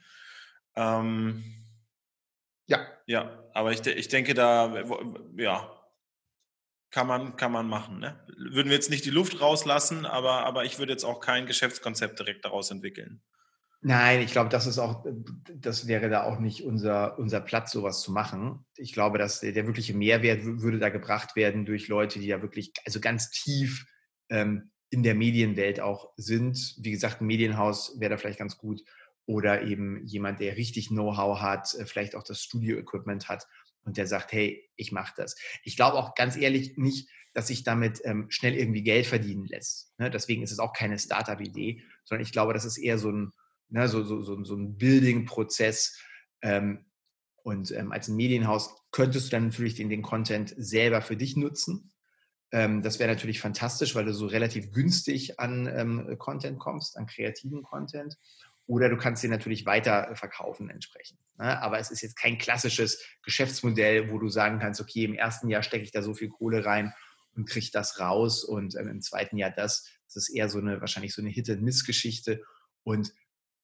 Ähm, 0.76 1.44
ja. 2.68 2.88
Ja, 3.06 3.44
aber 3.54 3.72
ich, 3.74 3.86
ich 3.86 4.08
denke, 4.08 4.34
da, 4.34 4.84
ja, 5.38 5.76
kann 6.92 7.08
man, 7.08 7.36
kann 7.36 7.52
man 7.52 7.68
machen. 7.68 8.00
Ne? 8.00 8.20
Würden 8.38 8.70
wir 8.70 8.76
jetzt 8.76 8.90
nicht 8.90 9.06
die 9.06 9.12
Luft 9.12 9.42
rauslassen, 9.42 10.06
aber, 10.06 10.46
aber 10.46 10.64
ich 10.66 10.80
würde 10.80 10.94
jetzt 10.94 11.04
auch 11.04 11.20
kein 11.20 11.46
Geschäftskonzept 11.46 12.20
direkt 12.20 12.46
daraus 12.46 12.72
entwickeln. 12.72 13.22
Nein, 13.82 14.22
ich 14.22 14.32
glaube, 14.32 14.50
das 14.50 14.68
ist 14.68 14.78
auch, 14.78 15.06
das 15.56 15.88
wäre 15.88 16.10
da 16.10 16.24
auch 16.24 16.40
nicht 16.40 16.64
unser, 16.64 17.18
unser 17.18 17.40
Platz, 17.40 17.72
sowas 17.72 18.02
zu 18.02 18.12
machen. 18.12 18.66
Ich 18.76 18.92
glaube, 18.92 19.18
dass 19.18 19.40
der, 19.40 19.54
der 19.54 19.68
wirkliche 19.68 19.94
Mehrwert 19.94 20.44
würde 20.44 20.80
da 20.80 20.90
gebracht 20.90 21.38
werden 21.38 21.66
durch 21.66 21.88
Leute, 21.88 22.20
die 22.20 22.28
da 22.28 22.42
wirklich, 22.42 22.74
also 22.86 23.00
ganz 23.00 23.30
tief 23.32 23.86
ähm, 24.30 24.72
in 24.90 25.04
der 25.04 25.16
Medienwelt 25.16 25.80
auch 25.80 26.12
sind. 26.18 26.76
Wie 26.80 26.92
gesagt, 26.92 27.22
ein 27.22 27.28
Medienhaus 27.28 27.98
wäre 28.00 28.12
da 28.12 28.18
vielleicht 28.18 28.40
ganz 28.40 28.58
gut 28.58 28.84
oder 29.26 29.62
eben 29.62 30.06
jemand, 30.06 30.42
der 30.42 30.58
richtig 30.58 30.90
Know-how 30.90 31.40
hat, 31.40 31.74
äh, 31.76 31.86
vielleicht 31.86 32.16
auch 32.16 32.24
das 32.24 32.42
Studio-Equipment 32.42 33.30
hat 33.30 33.48
und 33.84 33.96
der 33.96 34.08
sagt, 34.08 34.34
hey, 34.34 34.70
ich 34.76 34.92
mache 34.92 35.14
das. 35.16 35.38
Ich 35.64 35.78
glaube 35.78 35.98
auch 35.98 36.16
ganz 36.16 36.36
ehrlich 36.36 36.78
nicht, 36.78 37.10
dass 37.34 37.48
sich 37.48 37.64
damit 37.64 38.02
ähm, 38.04 38.26
schnell 38.30 38.56
irgendwie 38.56 38.84
Geld 38.84 39.06
verdienen 39.06 39.46
lässt. 39.46 39.94
Ne? 40.00 40.10
Deswegen 40.10 40.42
ist 40.44 40.52
es 40.52 40.60
auch 40.60 40.74
keine 40.74 40.98
Startup-Idee, 40.98 41.82
sondern 42.04 42.26
ich 42.26 42.32
glaube, 42.32 42.54
das 42.54 42.66
ist 42.66 42.78
eher 42.78 42.98
so 42.98 43.12
ein, 43.12 43.32
ne, 43.70 43.88
so, 43.88 44.04
so, 44.04 44.22
so, 44.22 44.44
so 44.44 44.56
ein 44.56 44.78
Building-Prozess. 44.78 45.98
Ähm, 46.42 46.86
und 47.44 47.72
ähm, 47.72 47.92
als 47.92 48.08
Medienhaus 48.08 48.76
könntest 48.92 49.28
du 49.28 49.32
dann 49.32 49.48
natürlich 49.48 49.76
den, 49.76 49.90
den 49.90 50.02
Content 50.02 50.54
selber 50.58 51.02
für 51.02 51.16
dich 51.16 51.36
nutzen. 51.36 51.92
Ähm, 52.52 52.82
das 52.82 53.00
wäre 53.00 53.10
natürlich 53.10 53.40
fantastisch, 53.40 53.96
weil 53.96 54.06
du 54.06 54.14
so 54.14 54.28
relativ 54.28 54.72
günstig 54.72 55.40
an 55.40 55.68
ähm, 55.68 56.18
Content 56.18 56.60
kommst, 56.60 56.98
an 56.98 57.06
kreativen 57.06 57.64
Content. 57.64 58.18
Oder 58.66 58.90
du 58.90 58.98
kannst 58.98 59.22
sie 59.22 59.28
natürlich 59.28 59.66
weiter 59.66 60.16
verkaufen 60.16 60.70
entsprechend. 60.70 61.20
Ne? 61.40 61.60
Aber 61.62 61.80
es 61.80 61.90
ist 61.90 62.02
jetzt 62.02 62.16
kein 62.16 62.38
klassisches 62.38 63.04
Geschäftsmodell, 63.24 64.12
wo 64.12 64.20
du 64.20 64.30
sagen 64.30 64.60
kannst, 64.60 64.80
okay, 64.80 65.06
im 65.06 65.16
ersten 65.16 65.50
Jahr 65.50 65.64
stecke 65.64 65.84
ich 65.84 65.92
da 65.92 66.04
so 66.04 66.14
viel 66.14 66.30
Kohle 66.30 66.66
rein 66.66 66.94
und 67.36 67.50
kriege 67.50 67.70
das 67.72 68.00
raus 68.00 68.44
und 68.44 68.76
ähm, 68.76 68.90
im 68.90 69.02
zweiten 69.02 69.38
Jahr 69.38 69.52
das. 69.52 69.88
Das 70.06 70.16
ist 70.16 70.30
eher 70.30 70.50
so 70.50 70.60
eine, 70.60 70.82
wahrscheinlich 70.82 71.14
so 71.14 71.22
eine 71.22 71.30
Hit-and-Miss-Geschichte. 71.30 72.42
Und 72.84 73.12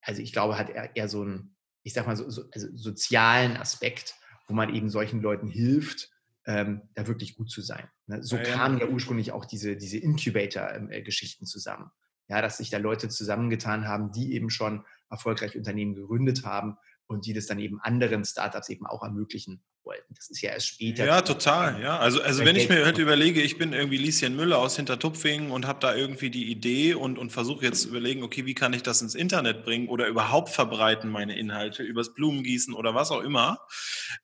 also 0.06 0.22
ich 0.22 0.32
glaube, 0.32 0.56
hat 0.56 0.70
er 0.70 0.94
eher 0.94 1.08
so 1.08 1.22
einen, 1.22 1.56
ich 1.82 1.92
sag 1.92 2.06
mal, 2.06 2.16
so, 2.16 2.30
so 2.30 2.44
also 2.52 2.68
sozialen 2.74 3.56
Aspekt, 3.56 4.14
wo 4.46 4.54
man 4.54 4.72
eben 4.72 4.88
solchen 4.88 5.20
Leuten 5.20 5.48
hilft, 5.48 6.10
ähm, 6.46 6.82
da 6.94 7.08
wirklich 7.08 7.34
gut 7.34 7.50
zu 7.50 7.60
sein. 7.60 7.88
Ne? 8.06 8.22
So 8.22 8.36
ja, 8.36 8.42
kamen 8.44 8.78
ja 8.78 8.86
ursprünglich 8.86 9.32
auch 9.32 9.44
diese, 9.44 9.76
diese 9.76 9.98
Incubator-Geschichten 9.98 11.44
ähm, 11.44 11.48
zusammen. 11.48 11.90
Ja, 12.28 12.40
dass 12.40 12.58
sich 12.58 12.70
da 12.70 12.78
Leute 12.78 13.08
zusammengetan 13.08 13.86
haben, 13.86 14.10
die 14.12 14.34
eben 14.34 14.50
schon 14.50 14.84
erfolgreich 15.10 15.56
Unternehmen 15.56 15.94
gegründet 15.94 16.44
haben 16.44 16.76
und 17.06 17.26
die 17.26 17.34
das 17.34 17.46
dann 17.46 17.58
eben 17.58 17.80
anderen 17.80 18.24
Startups 18.24 18.68
eben 18.68 18.86
auch 18.86 19.02
ermöglichen 19.02 19.62
wollten. 19.86 20.14
Das 20.14 20.28
ist 20.28 20.42
ja 20.42 20.50
erst 20.50 20.66
später. 20.66 21.06
Ja, 21.06 21.22
total. 21.22 21.80
Ja, 21.80 21.98
also, 21.98 22.20
also 22.20 22.44
wenn 22.44 22.56
ich 22.56 22.68
mir 22.68 22.84
halt 22.84 22.98
überlege, 22.98 23.40
ich 23.40 23.56
bin 23.56 23.72
irgendwie 23.72 23.96
Lieschen 23.96 24.36
Müller 24.36 24.58
aus 24.58 24.76
Hintertupfingen 24.76 25.50
und 25.50 25.66
habe 25.66 25.78
da 25.80 25.94
irgendwie 25.94 26.30
die 26.30 26.50
Idee 26.50 26.94
und, 26.94 27.18
und 27.18 27.30
versuche 27.30 27.64
jetzt 27.64 27.82
zu 27.82 27.88
überlegen, 27.88 28.22
okay, 28.22 28.44
wie 28.44 28.54
kann 28.54 28.72
ich 28.72 28.82
das 28.82 29.00
ins 29.00 29.14
Internet 29.14 29.64
bringen 29.64 29.88
oder 29.88 30.08
überhaupt 30.08 30.50
verbreiten, 30.50 31.10
meine 31.10 31.38
Inhalte, 31.38 31.82
übers 31.82 32.12
Blumengießen 32.12 32.74
oder 32.74 32.94
was 32.94 33.10
auch 33.10 33.22
immer. 33.22 33.60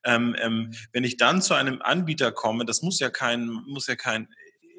Ähm, 0.03 0.35
ähm, 0.39 0.73
wenn 0.91 1.03
ich 1.03 1.17
dann 1.17 1.41
zu 1.41 1.53
einem 1.53 1.81
Anbieter 1.81 2.31
komme, 2.31 2.65
das 2.65 2.81
muss 2.81 2.99
ja 2.99 3.09
kein, 3.09 3.47
muss 3.47 3.87
ja 3.87 3.95
kein 3.95 4.27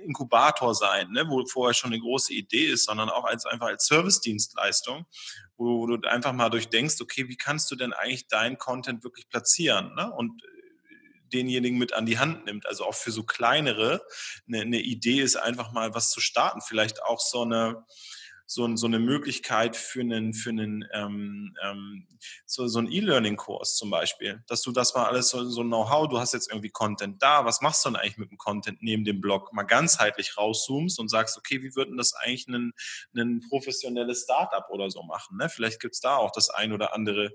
Inkubator 0.05 0.75
sein, 0.75 1.11
ne, 1.13 1.25
wo 1.29 1.47
vorher 1.47 1.73
schon 1.73 1.93
eine 1.93 2.01
große 2.01 2.35
Idee 2.35 2.67
ist, 2.67 2.85
sondern 2.85 3.09
auch 3.09 3.25
als 3.25 3.47
einfach 3.47 3.69
als 3.69 3.87
Service-Dienstleistung 3.87 5.07
wo, 5.57 5.81
wo, 5.81 5.87
du 5.87 6.09
einfach 6.09 6.33
mal 6.33 6.51
durchdenkst, 6.51 7.01
okay, 7.01 7.29
wie 7.29 7.37
kannst 7.37 7.71
du 7.71 7.77
denn 7.77 7.93
eigentlich 7.93 8.29
deinen 8.29 8.59
Content 8.59 9.05
wirklich 9.05 9.29
platzieren 9.29 9.95
ne? 9.95 10.11
und 10.13 10.43
denjenigen 11.35 11.79
mit 11.79 11.93
an 11.93 12.07
die 12.07 12.19
Hand 12.19 12.47
nimmt. 12.47 12.67
Also 12.67 12.85
auch 12.85 12.95
für 12.95 13.11
so 13.11 13.25
kleinere 13.25 14.03
eine, 14.47 14.61
eine 14.61 14.81
Idee 14.81 15.21
ist 15.21 15.37
einfach 15.37 15.73
mal 15.73 15.95
was 15.95 16.11
zu 16.11 16.21
starten, 16.21 16.61
vielleicht 16.63 17.03
auch 17.03 17.21
so 17.21 17.43
eine 17.43 17.85
so, 18.47 18.77
so 18.77 18.87
eine 18.87 18.99
Möglichkeit 18.99 19.77
für 19.77 20.01
einen, 20.01 20.35
für 20.35 20.51
einen 20.51 20.85
ähm, 20.93 21.57
ähm, 21.65 22.07
so, 22.45 22.67
so 22.67 22.79
einen 22.79 22.93
E-Learning-Kurs 22.93 23.77
zum 23.77 23.91
Beispiel, 23.91 24.43
dass 24.47 24.63
du 24.63 24.71
das 24.71 24.95
mal 24.95 25.07
alles 25.07 25.31
so, 25.31 25.49
so 25.49 25.63
Know-how, 25.63 26.09
du 26.09 26.19
hast 26.19 26.35
jetzt 26.35 26.51
irgendwie 26.51 26.71
Content 26.71 27.23
da, 27.23 27.45
was 27.45 27.63
machst 27.63 27.85
du 27.85 27.91
denn 27.91 27.97
eigentlich 27.97 28.19
mit 28.19 28.31
dem 28.31 28.39
Content 28.39 28.83
neben 28.83 29.05
dem 29.05 29.21
Blog, 29.21 29.53
mal 29.53 29.63
ganzheitlich 29.63 30.37
rauszoomst 30.37 30.99
und 30.99 31.09
sagst, 31.09 31.39
okay, 31.39 31.63
wie 31.63 31.75
würden 31.75 31.97
das 31.97 32.15
eigentlich 32.15 32.47
ein, 32.49 32.73
ein 33.17 33.41
professionelles 33.49 34.25
Startup 34.25 34.69
oder 34.69 34.91
so 34.91 35.03
machen? 35.03 35.39
Ne? 35.39 35.49
Vielleicht 35.49 35.81
gibt's 35.81 36.01
da 36.01 36.17
auch 36.17 36.31
das 36.31 36.51
ein 36.51 36.73
oder 36.73 36.95
andere 36.95 37.35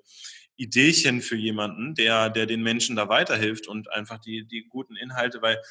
Ideechen 0.59 1.21
für 1.21 1.37
jemanden, 1.37 1.95
der, 1.95 2.29
der 2.29 2.45
den 2.45 2.61
Menschen 2.61 2.95
da 2.95 3.07
weiterhilft 3.07 3.67
und 3.67 3.91
einfach 3.91 4.19
die, 4.19 4.45
die 4.45 4.67
guten 4.67 4.95
Inhalte, 4.95 5.41
weil 5.41 5.61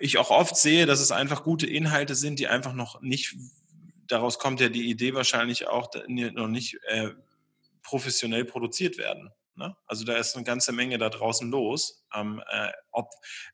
ich 0.00 0.18
auch 0.18 0.30
oft 0.30 0.56
sehe, 0.56 0.86
dass 0.86 1.00
es 1.00 1.12
einfach 1.12 1.44
gute 1.44 1.66
Inhalte 1.66 2.14
sind, 2.16 2.40
die 2.40 2.48
einfach 2.48 2.72
noch 2.72 3.00
nicht 3.00 3.36
daraus 4.06 4.38
kommt 4.38 4.60
ja 4.60 4.68
die 4.68 4.90
Idee 4.90 5.14
wahrscheinlich 5.14 5.66
auch 5.66 5.88
noch 6.08 6.48
nicht 6.48 6.78
äh, 6.86 7.10
professionell 7.82 8.44
produziert 8.44 8.98
werden. 8.98 9.30
Ne? 9.56 9.76
Also 9.86 10.04
da 10.04 10.16
ist 10.16 10.34
eine 10.34 10.44
ganze 10.44 10.72
Menge 10.72 10.98
da 10.98 11.08
draußen 11.10 11.48
los. 11.50 12.04
Ähm, 12.12 12.42
äh, 12.50 12.72
ob, 12.90 13.08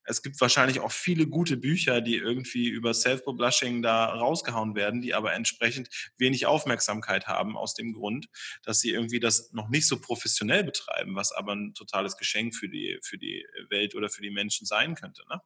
es 0.05 0.23
gibt 0.23 0.41
wahrscheinlich 0.41 0.81
auch 0.81 0.93
viele 0.93 1.27
gute 1.27 1.57
Bücher, 1.59 2.01
die 2.01 2.17
irgendwie 2.17 2.69
über 2.69 2.95
Self-Publishing 2.95 3.83
da 3.83 4.07
rausgehauen 4.07 4.75
werden, 4.75 5.03
die 5.03 5.15
aber 5.15 5.35
entsprechend 5.35 5.89
wenig 6.17 6.47
Aufmerksamkeit 6.47 7.27
haben 7.27 7.57
aus 7.57 7.75
dem 7.75 7.93
Grund, 7.93 8.29
dass 8.63 8.81
sie 8.81 8.91
irgendwie 8.91 9.21
das 9.21 9.53
noch 9.53 9.69
nicht 9.69 9.87
so 9.87 10.01
professionell 10.01 10.65
betreiben, 10.65 11.17
was 11.17 11.33
aber 11.33 11.55
ein 11.55 11.75
totales 11.75 12.17
Geschenk 12.17 12.55
für 12.55 12.69
die, 12.69 12.99
für 13.03 13.19
die 13.19 13.47
Welt 13.69 13.95
oder 13.95 14.09
für 14.09 14.23
die 14.23 14.31
Menschen 14.31 14.67
sein 14.67 14.95
könnte. 14.95 15.23
Ne? 15.29 15.41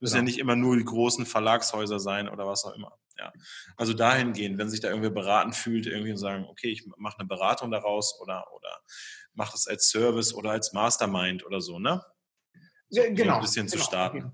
Müssen 0.00 0.14
genau. 0.14 0.16
ja 0.16 0.24
nicht 0.24 0.38
immer 0.38 0.56
nur 0.56 0.76
die 0.76 0.84
großen 0.84 1.24
Verlagshäuser 1.24 1.98
sein 1.98 2.28
oder 2.28 2.46
was 2.46 2.64
auch 2.64 2.74
immer. 2.74 2.98
Ja. 3.16 3.32
Also 3.76 3.94
dahingehend, 3.94 4.58
wenn 4.58 4.68
sich 4.68 4.80
da 4.80 4.88
irgendwie 4.88 5.10
beraten 5.10 5.52
fühlt, 5.52 5.86
irgendwie 5.86 6.16
sagen, 6.16 6.44
okay, 6.44 6.68
ich 6.68 6.86
mache 6.96 7.18
eine 7.18 7.28
Beratung 7.28 7.70
daraus 7.70 8.20
oder, 8.20 8.46
oder 8.54 8.80
mache 9.34 9.52
das 9.52 9.66
als 9.66 9.88
Service 9.88 10.34
oder 10.34 10.50
als 10.50 10.72
Mastermind 10.72 11.44
oder 11.44 11.60
so, 11.60 11.78
ne? 11.78 12.04
So, 12.88 13.02
ja, 13.02 13.12
genau. 13.12 13.34
So 13.34 13.38
ein 13.38 13.40
bisschen 13.42 13.66
genau, 13.66 13.78
zu 13.78 13.84
starten. 13.84 14.32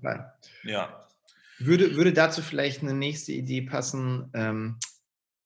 Ja. 0.63 1.07
Würde, 1.59 1.95
würde 1.95 2.13
dazu 2.13 2.41
vielleicht 2.41 2.81
eine 2.81 2.93
nächste 2.93 3.31
Idee 3.33 3.61
passen, 3.61 4.31
ähm, 4.33 4.79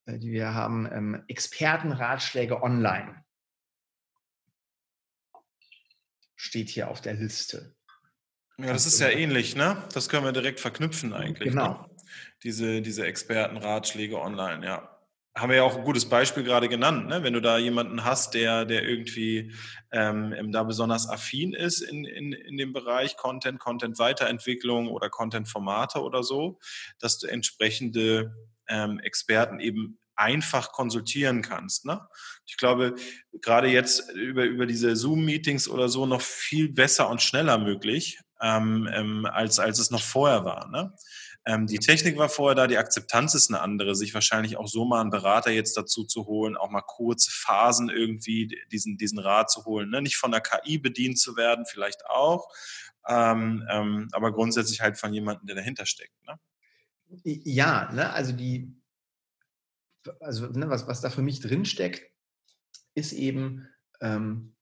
äh, 0.06 0.18
die 0.18 0.32
wir 0.32 0.54
haben, 0.54 0.90
ähm, 0.92 1.24
Expertenratschläge 1.28 2.64
online. 2.64 3.24
Steht 6.36 6.70
hier 6.70 6.90
auf 6.90 7.02
der 7.02 7.16
Liste. 7.16 7.76
Ja, 8.58 8.72
das 8.72 8.86
ist 8.86 9.00
ja 9.00 9.10
ähnlich, 9.10 9.56
ne? 9.56 9.84
Das 9.94 10.08
können 10.08 10.24
wir 10.24 10.32
direkt 10.32 10.62
verknüpfen 10.62 11.12
eigentlich. 11.14 11.50
Genau. 11.50 11.74
Ne? 11.74 11.95
Diese, 12.44 12.82
diese 12.82 13.06
Expertenratschläge 13.06 14.20
online, 14.20 14.66
ja. 14.66 14.92
Haben 15.38 15.50
wir 15.50 15.58
ja 15.58 15.64
auch 15.64 15.76
ein 15.76 15.84
gutes 15.84 16.08
Beispiel 16.08 16.44
gerade 16.44 16.70
genannt, 16.70 17.10
ne? 17.10 17.22
wenn 17.22 17.34
du 17.34 17.42
da 17.42 17.58
jemanden 17.58 18.06
hast, 18.06 18.36
der, 18.36 18.64
der 18.64 18.88
irgendwie 18.88 19.52
ähm, 19.92 20.34
da 20.54 20.64
besonders 20.64 21.10
affin 21.10 21.52
ist 21.52 21.82
in, 21.82 22.06
in, 22.06 22.32
in 22.32 22.56
dem 22.56 22.72
Bereich 22.72 23.18
Content, 23.18 23.60
Content-Weiterentwicklung 23.60 24.88
oder 24.88 25.10
Content-Formate 25.10 26.02
oder 26.02 26.24
so, 26.24 26.58
dass 27.00 27.20
du 27.20 27.28
entsprechende 27.28 28.34
ähm, 28.70 29.00
Experten 29.00 29.60
eben 29.60 30.00
einfach 30.16 30.72
konsultieren 30.72 31.42
kannst. 31.42 31.86
Ne? 31.86 32.02
Ich 32.46 32.58
glaube, 32.58 32.96
gerade 33.42 33.68
jetzt 33.68 34.12
über, 34.12 34.46
über 34.46 34.66
diese 34.66 34.96
Zoom-Meetings 34.96 35.68
oder 35.68 35.90
so 35.90 36.06
noch 36.06 36.22
viel 36.22 36.70
besser 36.70 37.10
und 37.10 37.22
schneller 37.22 37.58
möglich, 37.58 38.20
ähm, 38.42 38.90
ähm, 38.92 39.26
als, 39.26 39.60
als 39.60 39.80
es 39.80 39.92
noch 39.92 40.02
vorher 40.02 40.46
war. 40.46 40.70
Ne? 40.70 40.94
Ähm, 41.48 41.68
die 41.68 41.78
Technik 41.78 42.18
war 42.18 42.28
vorher 42.28 42.56
da, 42.56 42.66
die 42.66 42.78
Akzeptanz 42.78 43.36
ist 43.36 43.52
eine 43.52 43.62
andere, 43.62 43.96
sich 43.96 44.16
wahrscheinlich 44.16 44.58
auch 44.58 44.68
so 44.68 44.84
mal 44.84 45.02
einen 45.02 45.12
Berater 45.12 45.52
jetzt 45.52 45.78
dazu 45.78 46.04
zu 46.04 46.26
holen, 46.26 46.58
auch 46.58 46.72
mal 46.72 46.82
kurze 46.82 47.30
Phasen 47.32 47.90
irgendwie 47.90 48.48
diesen, 48.72 48.98
diesen 48.98 49.20
Rat 49.20 49.52
zu 49.52 49.64
holen. 49.66 49.92
Ne? 49.92 50.02
Nicht 50.02 50.18
von 50.18 50.32
der 50.32 50.42
KI 50.42 50.80
bedient 50.80 51.20
zu 51.20 51.38
werden, 51.38 51.66
vielleicht 51.68 52.06
auch, 52.08 52.48
ähm, 53.08 53.64
ähm, 53.70 54.08
aber 54.12 54.34
grundsätzlich 54.34 54.82
halt 54.82 54.98
von 54.98 55.14
jemandem, 55.14 55.46
der 55.46 55.56
dahinter 55.56 55.86
steckt. 55.86 56.16
Ne? 56.26 56.40
Ja, 57.24 57.92
ne? 57.94 58.12
also 58.12 58.32
die, 58.32 58.76
also 60.20 60.48
ne, 60.48 60.68
was, 60.70 60.88
was 60.88 61.02
da 61.02 61.12
für 61.12 61.22
mich 61.22 61.42
drinsteckt, 61.42 62.12
ist 62.96 63.14
eben, 63.14 63.68
ähm, 64.02 64.56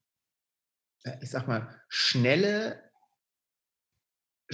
ich 1.22 1.30
sag 1.30 1.48
mal, 1.48 1.80
schnelle, 1.88 2.83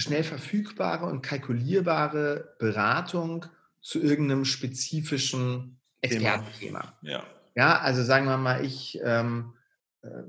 schnell 0.01 0.23
verfügbare 0.23 1.05
und 1.05 1.21
kalkulierbare 1.21 2.55
Beratung 2.59 3.45
zu 3.81 3.99
irgendeinem 3.99 4.45
spezifischen 4.45 5.79
Expertenthema. 6.01 6.97
Ja. 7.01 7.23
ja, 7.55 7.79
also 7.79 8.03
sagen 8.03 8.25
wir 8.25 8.37
mal, 8.37 8.65
ich, 8.65 8.99
ähm, 9.03 9.53
äh, 10.01 10.23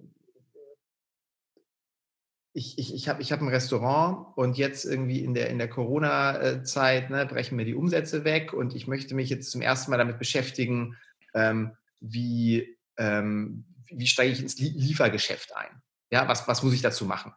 ich, 2.55 2.79
ich, 2.79 2.95
ich 2.95 3.09
habe 3.09 3.23
ich 3.23 3.33
hab 3.33 3.41
ein 3.41 3.49
Restaurant 3.49 4.37
und 4.37 4.59
jetzt 4.59 4.85
irgendwie 4.85 5.21
in 5.21 5.35
der, 5.35 5.49
in 5.49 5.59
der 5.59 5.69
Corona-Zeit 5.69 7.11
ne, 7.11 7.25
brechen 7.27 7.57
mir 7.57 7.65
die 7.65 7.75
Umsätze 7.75 8.25
weg 8.25 8.53
und 8.53 8.75
ich 8.75 8.87
möchte 8.87 9.15
mich 9.15 9.31
jetzt 9.31 9.51
zum 9.51 9.63
ersten 9.63 9.91
Mal 9.91 9.97
damit 9.97 10.19
beschäftigen, 10.19 10.97
ähm, 11.35 11.73
wie, 12.01 12.77
ähm, 12.99 13.65
wie 13.87 14.07
steige 14.07 14.33
ich 14.33 14.41
ins 14.41 14.59
Liefergeschäft 14.59 15.57
ein? 15.57 15.83
Ja, 16.11 16.29
was, 16.29 16.47
was 16.47 16.63
muss 16.63 16.75
ich 16.75 16.83
dazu 16.83 17.07
machen? 17.07 17.33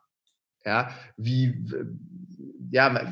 Ja, 0.66 0.94
wie, 1.16 1.64
ja, 2.72 3.12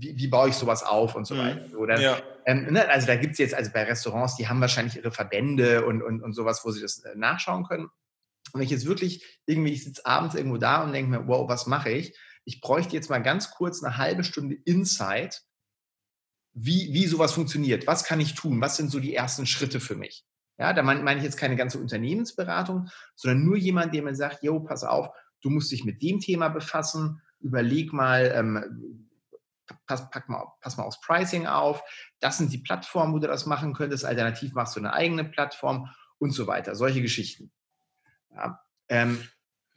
wie, 0.00 0.16
wie 0.16 0.28
baue 0.28 0.48
ich 0.48 0.54
sowas 0.54 0.82
auf 0.82 1.14
und 1.14 1.26
so 1.26 1.34
mhm. 1.34 1.38
weiter. 1.38 1.78
Oder, 1.78 2.00
ja. 2.00 2.22
ähm, 2.46 2.72
ne, 2.72 2.88
also 2.88 3.06
da 3.06 3.16
gibt 3.16 3.32
es 3.32 3.38
jetzt, 3.38 3.54
also 3.54 3.70
bei 3.72 3.84
Restaurants, 3.84 4.36
die 4.36 4.48
haben 4.48 4.60
wahrscheinlich 4.60 4.96
ihre 4.96 5.12
Verbände 5.12 5.84
und, 5.84 6.02
und, 6.02 6.22
und 6.22 6.32
sowas, 6.32 6.64
wo 6.64 6.70
sie 6.70 6.80
das 6.80 6.98
äh, 7.04 7.14
nachschauen 7.16 7.64
können. 7.64 7.84
Und 7.84 8.54
wenn 8.54 8.62
ich 8.62 8.70
jetzt 8.70 8.86
wirklich 8.86 9.40
irgendwie, 9.46 9.72
ich 9.72 9.84
sitze 9.84 10.06
abends 10.06 10.34
irgendwo 10.34 10.56
da 10.56 10.82
und 10.82 10.92
denke 10.92 11.10
mir, 11.10 11.28
wow, 11.28 11.48
was 11.48 11.66
mache 11.66 11.90
ich? 11.90 12.16
Ich 12.44 12.60
bräuchte 12.60 12.94
jetzt 12.94 13.10
mal 13.10 13.22
ganz 13.22 13.50
kurz 13.50 13.82
eine 13.82 13.96
halbe 13.96 14.24
Stunde 14.24 14.56
Insight, 14.64 15.42
wie, 16.52 16.92
wie 16.92 17.06
sowas 17.06 17.32
funktioniert. 17.32 17.86
Was 17.86 18.04
kann 18.04 18.18
ich 18.20 18.34
tun? 18.34 18.60
Was 18.60 18.76
sind 18.76 18.90
so 18.90 18.98
die 18.98 19.14
ersten 19.14 19.46
Schritte 19.46 19.78
für 19.78 19.94
mich? 19.94 20.24
Ja, 20.58 20.72
da 20.72 20.82
meine 20.82 21.16
ich 21.16 21.24
jetzt 21.24 21.38
keine 21.38 21.56
ganze 21.56 21.78
Unternehmensberatung, 21.78 22.88
sondern 23.14 23.44
nur 23.44 23.56
jemand, 23.56 23.94
der 23.94 24.02
mir 24.02 24.14
sagt, 24.14 24.42
yo, 24.42 24.60
pass 24.60 24.84
auf, 24.84 25.08
du 25.42 25.48
musst 25.48 25.70
dich 25.72 25.84
mit 25.84 26.02
dem 26.02 26.20
Thema 26.20 26.48
befassen, 26.48 27.22
überleg 27.40 27.92
mal, 27.92 28.32
ähm, 28.34 29.08
pass, 29.86 30.10
pack 30.10 30.28
mal, 30.28 30.46
pass 30.60 30.76
mal 30.76 30.84
aufs 30.84 31.00
Pricing 31.00 31.46
auf, 31.46 31.82
das 32.20 32.38
sind 32.38 32.52
die 32.52 32.58
Plattformen, 32.58 33.12
wo 33.12 33.18
du 33.18 33.26
das 33.26 33.46
machen 33.46 33.72
könntest, 33.72 34.04
alternativ 34.04 34.52
machst 34.52 34.76
du 34.76 34.80
eine 34.80 34.92
eigene 34.92 35.24
Plattform 35.24 35.90
und 36.18 36.32
so 36.32 36.46
weiter, 36.46 36.74
solche 36.74 37.02
Geschichten. 37.02 37.50
Ja, 38.34 38.60
ähm, 38.88 39.18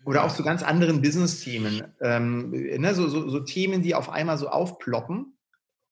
oder 0.05 0.25
auch 0.25 0.31
zu 0.31 0.37
so 0.37 0.43
ganz 0.43 0.63
anderen 0.63 1.01
Business-Themen, 1.01 1.93
ähm, 2.01 2.51
ne, 2.51 2.93
so, 2.93 3.07
so, 3.07 3.29
so 3.29 3.39
Themen, 3.39 3.81
die 3.81 3.95
auf 3.95 4.09
einmal 4.09 4.37
so 4.37 4.49
aufploppen 4.49 5.37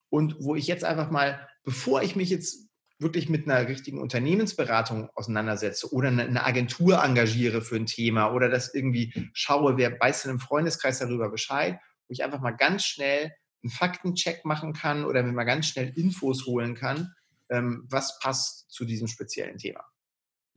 und 0.10 0.36
wo 0.40 0.56
ich 0.56 0.68
jetzt 0.68 0.84
einfach 0.84 1.10
mal, 1.10 1.48
bevor 1.64 2.02
ich 2.02 2.16
mich 2.16 2.30
jetzt 2.30 2.71
wirklich 3.02 3.30
mit 3.30 3.50
einer 3.50 3.68
richtigen 3.68 4.00
Unternehmensberatung 4.00 5.10
auseinandersetze 5.16 5.92
oder 5.94 6.10
eine 6.10 6.46
Agentur 6.46 7.04
engagiere 7.04 7.62
für 7.62 7.76
ein 7.76 7.88
Thema 7.88 8.32
oder 8.32 8.48
das 8.48 8.74
irgendwie 8.74 9.30
schaue, 9.34 9.78
wer 9.78 10.00
weiß 10.00 10.24
denn 10.24 10.34
im 10.34 10.40
Freundeskreis 10.40 11.00
darüber 11.00 11.30
Bescheid, 11.30 11.80
wo 12.08 12.12
ich 12.14 12.24
einfach 12.24 12.42
mal 12.42 12.52
ganz 12.52 12.86
schnell 12.86 13.32
einen 13.64 13.72
Faktencheck 13.72 14.46
machen 14.46 14.74
kann 14.74 15.06
oder 15.06 15.24
mir 15.24 15.34
mal 15.34 15.44
ganz 15.44 15.68
schnell 15.68 15.92
Infos 15.96 16.46
holen 16.46 16.76
kann, 16.76 17.14
ähm, 17.50 17.86
was 17.90 18.20
passt 18.20 18.72
zu 18.72 18.86
diesem 18.86 19.08
speziellen 19.08 19.58
Thema. 19.58 19.84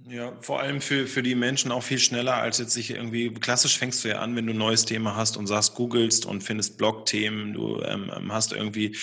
Ja, 0.00 0.32
vor 0.40 0.60
allem 0.60 0.80
für, 0.80 1.06
für 1.06 1.22
die 1.22 1.36
Menschen 1.36 1.70
auch 1.70 1.82
viel 1.82 2.00
schneller, 2.00 2.34
als 2.34 2.58
jetzt 2.58 2.74
sich 2.74 2.90
irgendwie, 2.90 3.32
klassisch 3.32 3.78
fängst 3.78 4.04
du 4.04 4.08
ja 4.08 4.18
an, 4.18 4.34
wenn 4.34 4.46
du 4.46 4.52
ein 4.52 4.58
neues 4.58 4.84
Thema 4.84 5.14
hast 5.14 5.36
und 5.36 5.46
sagst, 5.46 5.76
googelst 5.76 6.26
und 6.26 6.42
findest 6.42 6.78
Blog-Themen, 6.78 7.54
du 7.54 7.80
ähm, 7.80 8.12
ähm, 8.14 8.32
hast 8.32 8.52
irgendwie 8.52 8.96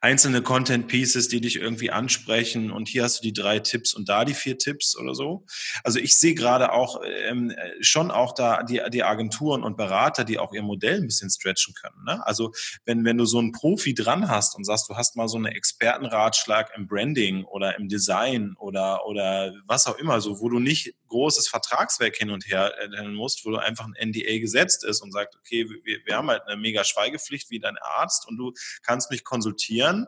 einzelne 0.00 0.40
Content-Pieces, 0.40 1.28
die 1.28 1.42
dich 1.42 1.56
irgendwie 1.56 1.90
ansprechen 1.90 2.72
und 2.72 2.88
hier 2.88 3.04
hast 3.04 3.18
du 3.18 3.22
die 3.22 3.34
drei 3.34 3.58
Tipps 3.58 3.92
und 3.92 4.08
da 4.08 4.24
die 4.24 4.32
vier 4.32 4.56
Tipps 4.56 4.96
oder 4.96 5.14
so. 5.14 5.44
Also 5.84 6.00
ich 6.00 6.18
sehe 6.18 6.34
gerade 6.34 6.72
auch 6.72 7.02
ähm, 7.28 7.54
schon 7.80 8.10
auch 8.10 8.32
da 8.34 8.62
die, 8.62 8.80
die 8.90 9.04
Agenturen 9.04 9.62
und 9.62 9.76
Berater, 9.76 10.24
die 10.24 10.38
auch 10.38 10.54
ihr 10.54 10.62
Modell 10.62 10.96
ein 10.96 11.06
bisschen 11.06 11.30
stretchen 11.30 11.74
können. 11.74 12.04
Ne? 12.04 12.26
Also 12.26 12.52
wenn, 12.86 13.04
wenn 13.04 13.18
du 13.18 13.26
so 13.26 13.38
einen 13.38 13.52
Profi 13.52 13.92
dran 13.92 14.28
hast 14.28 14.56
und 14.56 14.64
sagst, 14.64 14.88
du 14.88 14.96
hast 14.96 15.14
mal 15.14 15.28
so 15.28 15.36
einen 15.36 15.46
Expertenratschlag 15.46 16.72
im 16.74 16.88
Branding 16.88 17.44
oder 17.44 17.76
im 17.76 17.88
Design 17.88 18.54
oder, 18.58 19.06
oder 19.06 19.52
was 19.66 19.86
auch 19.86 19.98
immer, 19.98 20.22
so 20.22 20.37
wo 20.40 20.48
du 20.48 20.58
nicht 20.58 20.94
großes 21.08 21.48
Vertragswerk 21.48 22.16
hin 22.16 22.30
und 22.30 22.46
her 22.46 22.74
ändern 22.80 23.14
musst, 23.14 23.44
wo 23.44 23.50
du 23.50 23.56
einfach 23.56 23.86
ein 23.86 24.10
NDA 24.10 24.38
gesetzt 24.38 24.84
ist 24.84 25.00
und 25.00 25.12
sagt, 25.12 25.36
okay, 25.36 25.68
wir, 25.68 25.98
wir 26.04 26.16
haben 26.16 26.28
halt 26.28 26.42
eine 26.46 26.60
mega 26.60 26.84
Schweigepflicht 26.84 27.50
wie 27.50 27.58
dein 27.58 27.76
Arzt 27.78 28.28
und 28.28 28.36
du 28.36 28.52
kannst 28.82 29.10
mich 29.10 29.24
konsultieren. 29.24 30.06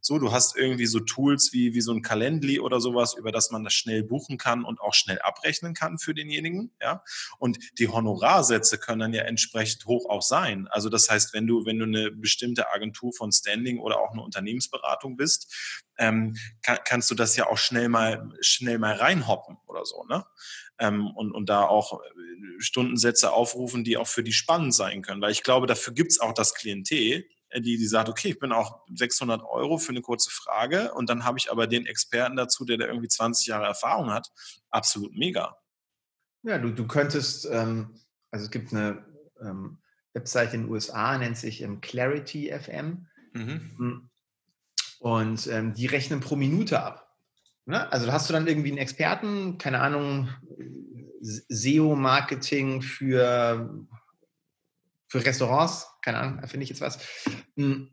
So, 0.00 0.18
du 0.18 0.32
hast 0.32 0.56
irgendwie 0.56 0.86
so 0.86 1.00
Tools 1.00 1.52
wie, 1.52 1.74
wie 1.74 1.80
so 1.80 1.92
ein 1.92 2.02
Calendly 2.02 2.60
oder 2.60 2.80
sowas, 2.80 3.14
über 3.14 3.32
das 3.32 3.50
man 3.50 3.64
das 3.64 3.72
schnell 3.72 4.02
buchen 4.02 4.38
kann 4.38 4.64
und 4.64 4.80
auch 4.80 4.94
schnell 4.94 5.20
abrechnen 5.20 5.74
kann 5.74 5.98
für 5.98 6.14
denjenigen, 6.14 6.72
ja. 6.80 7.02
Und 7.38 7.58
die 7.78 7.88
Honorarsätze 7.88 8.78
können 8.78 9.00
dann 9.00 9.14
ja 9.14 9.22
entsprechend 9.22 9.86
hoch 9.86 10.08
auch 10.08 10.22
sein. 10.22 10.68
Also 10.68 10.88
das 10.88 11.08
heißt, 11.08 11.32
wenn 11.32 11.46
du, 11.46 11.64
wenn 11.64 11.78
du 11.78 11.84
eine 11.84 12.10
bestimmte 12.10 12.70
Agentur 12.72 13.12
von 13.12 13.32
Standing 13.32 13.78
oder 13.78 14.00
auch 14.00 14.12
eine 14.12 14.22
Unternehmensberatung 14.22 15.16
bist, 15.16 15.82
ähm, 16.02 16.36
kann, 16.62 16.78
kannst 16.84 17.10
du 17.10 17.14
das 17.14 17.36
ja 17.36 17.46
auch 17.46 17.58
schnell 17.58 17.88
mal, 17.88 18.28
schnell 18.40 18.78
mal 18.78 18.94
reinhoppen 18.94 19.56
oder 19.66 19.86
so, 19.86 20.04
ne? 20.04 20.26
Ähm, 20.78 21.06
und, 21.14 21.32
und 21.32 21.48
da 21.48 21.64
auch 21.64 22.00
äh, 22.02 22.58
Stundensätze 22.58 23.32
aufrufen, 23.32 23.84
die 23.84 23.96
auch 23.96 24.08
für 24.08 24.24
die 24.24 24.32
spannend 24.32 24.74
sein 24.74 25.02
können. 25.02 25.20
Weil 25.20 25.30
ich 25.30 25.44
glaube, 25.44 25.68
dafür 25.68 25.94
gibt 25.94 26.10
es 26.10 26.20
auch 26.20 26.34
das 26.34 26.54
Klientel, 26.54 27.24
äh, 27.50 27.60
die, 27.60 27.76
die 27.76 27.86
sagt, 27.86 28.08
okay, 28.08 28.30
ich 28.30 28.40
bin 28.40 28.50
auch 28.50 28.84
600 28.92 29.42
Euro 29.44 29.78
für 29.78 29.90
eine 29.90 30.02
kurze 30.02 30.30
Frage 30.30 30.92
und 30.94 31.08
dann 31.08 31.24
habe 31.24 31.38
ich 31.38 31.52
aber 31.52 31.68
den 31.68 31.86
Experten 31.86 32.34
dazu, 32.34 32.64
der 32.64 32.78
da 32.78 32.86
irgendwie 32.86 33.08
20 33.08 33.46
Jahre 33.46 33.66
Erfahrung 33.66 34.10
hat. 34.10 34.28
Absolut 34.70 35.14
mega. 35.14 35.56
Ja, 36.42 36.58
du, 36.58 36.70
du 36.70 36.88
könntest, 36.88 37.46
ähm, 37.48 38.00
also 38.32 38.46
es 38.46 38.50
gibt 38.50 38.72
eine 38.72 39.06
ähm, 39.40 39.78
Website 40.14 40.52
in 40.54 40.62
den 40.62 40.70
USA, 40.70 41.16
nennt 41.16 41.38
sich 41.38 41.62
ähm, 41.62 41.80
Clarity 41.80 42.52
FM. 42.52 43.06
Mhm. 43.34 44.10
Und 45.02 45.48
ähm, 45.48 45.74
die 45.74 45.86
rechnen 45.86 46.20
pro 46.20 46.36
Minute 46.36 46.80
ab. 46.80 47.12
Ne? 47.66 47.90
Also 47.92 48.12
hast 48.12 48.28
du 48.28 48.32
dann 48.32 48.46
irgendwie 48.46 48.68
einen 48.68 48.78
Experten, 48.78 49.58
keine 49.58 49.80
Ahnung, 49.80 50.28
SEO-Marketing 51.20 52.82
für, 52.82 53.84
für 55.08 55.24
Restaurants, 55.24 55.88
keine 56.02 56.18
Ahnung, 56.18 56.46
finde 56.46 56.62
ich 56.62 56.70
jetzt 56.70 56.80
was. 56.80 57.00
Hm. 57.56 57.90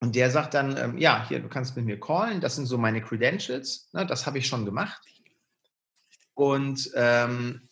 Und 0.00 0.14
der 0.14 0.30
sagt 0.30 0.52
dann, 0.52 0.76
ähm, 0.76 0.98
ja, 0.98 1.26
hier, 1.26 1.40
du 1.40 1.48
kannst 1.48 1.76
mit 1.76 1.86
mir 1.86 1.98
callen, 1.98 2.42
das 2.42 2.56
sind 2.56 2.66
so 2.66 2.76
meine 2.76 3.00
Credentials, 3.00 3.88
ne? 3.94 4.04
das 4.04 4.26
habe 4.26 4.36
ich 4.36 4.46
schon 4.46 4.66
gemacht. 4.66 5.00
Und 6.34 6.90
ähm, 6.94 7.70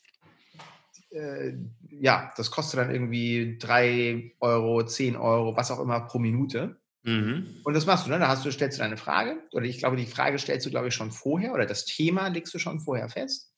äh, 1.10 1.52
ja, 1.90 2.32
das 2.38 2.50
kostet 2.50 2.80
dann 2.80 2.90
irgendwie 2.90 3.58
3 3.58 4.32
Euro, 4.40 4.82
10 4.82 5.16
Euro, 5.16 5.54
was 5.56 5.70
auch 5.70 5.80
immer 5.80 6.00
pro 6.00 6.18
Minute. 6.18 6.80
Mhm. 7.04 7.60
Und 7.64 7.74
das 7.74 7.86
machst 7.86 8.06
du, 8.06 8.10
ne? 8.10 8.18
Da 8.18 8.28
hast 8.28 8.44
du, 8.44 8.50
stellst 8.52 8.78
du 8.78 8.82
deine 8.82 8.96
Frage, 8.96 9.42
oder 9.52 9.64
ich 9.64 9.78
glaube, 9.78 9.96
die 9.96 10.06
Frage 10.06 10.38
stellst 10.38 10.66
du, 10.66 10.70
glaube 10.70 10.88
ich, 10.88 10.94
schon 10.94 11.10
vorher, 11.10 11.52
oder 11.52 11.66
das 11.66 11.84
Thema 11.84 12.28
legst 12.28 12.54
du 12.54 12.58
schon 12.58 12.80
vorher 12.80 13.08
fest. 13.08 13.52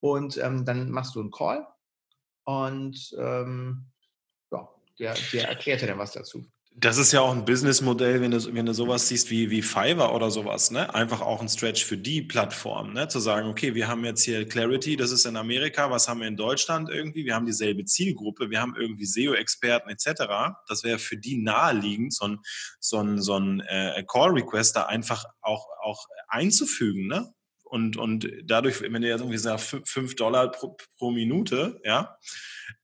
Und 0.00 0.36
ähm, 0.38 0.64
dann 0.64 0.90
machst 0.90 1.14
du 1.14 1.20
einen 1.20 1.30
Call 1.30 1.66
und 2.44 3.14
ähm, 3.18 3.86
ja, 4.50 4.68
der, 4.98 5.14
der 5.32 5.48
erklärt 5.48 5.80
dir 5.80 5.86
dann 5.86 5.98
was 5.98 6.12
dazu. 6.12 6.44
Das 6.74 6.96
ist 6.96 7.12
ja 7.12 7.20
auch 7.20 7.32
ein 7.32 7.44
Businessmodell, 7.44 8.22
wenn 8.22 8.30
du, 8.30 8.54
wenn 8.54 8.64
du 8.64 8.72
sowas 8.72 9.06
siehst 9.06 9.30
wie, 9.30 9.50
wie 9.50 9.60
Fiverr 9.60 10.14
oder 10.14 10.30
sowas, 10.30 10.70
ne? 10.70 10.92
Einfach 10.94 11.20
auch 11.20 11.42
ein 11.42 11.48
Stretch 11.48 11.84
für 11.84 11.98
die 11.98 12.22
Plattform, 12.22 12.94
ne? 12.94 13.08
Zu 13.08 13.20
sagen, 13.20 13.48
okay, 13.48 13.74
wir 13.74 13.88
haben 13.88 14.04
jetzt 14.04 14.24
hier 14.24 14.48
Clarity, 14.48 14.96
das 14.96 15.10
ist 15.12 15.26
in 15.26 15.36
Amerika, 15.36 15.90
was 15.90 16.08
haben 16.08 16.20
wir 16.20 16.28
in 16.28 16.36
Deutschland 16.36 16.88
irgendwie? 16.88 17.26
Wir 17.26 17.34
haben 17.34 17.44
dieselbe 17.44 17.84
Zielgruppe, 17.84 18.50
wir 18.50 18.60
haben 18.60 18.74
irgendwie 18.74 19.04
SEO-Experten 19.04 19.90
etc. 19.90 20.54
Das 20.66 20.82
wäre 20.82 20.98
für 20.98 21.18
die 21.18 21.36
naheliegend, 21.36 22.14
so 22.14 22.26
ein, 22.26 22.38
so 22.80 22.98
ein, 22.98 23.20
so 23.20 23.38
ein 23.38 23.60
äh, 23.60 24.02
Call-Request 24.10 24.74
da 24.74 24.84
einfach 24.86 25.24
auch, 25.42 25.66
auch 25.82 26.06
einzufügen, 26.28 27.06
ne? 27.06 27.34
Und, 27.72 27.96
und 27.96 28.28
dadurch, 28.44 28.82
wenn 28.82 29.00
du 29.00 29.08
jetzt 29.08 29.22
irgendwie 29.22 29.38
sagst, 29.38 29.78
fünf 29.84 30.14
Dollar 30.14 30.50
pro, 30.50 30.76
pro 30.98 31.10
Minute, 31.10 31.80
ja, 31.82 32.18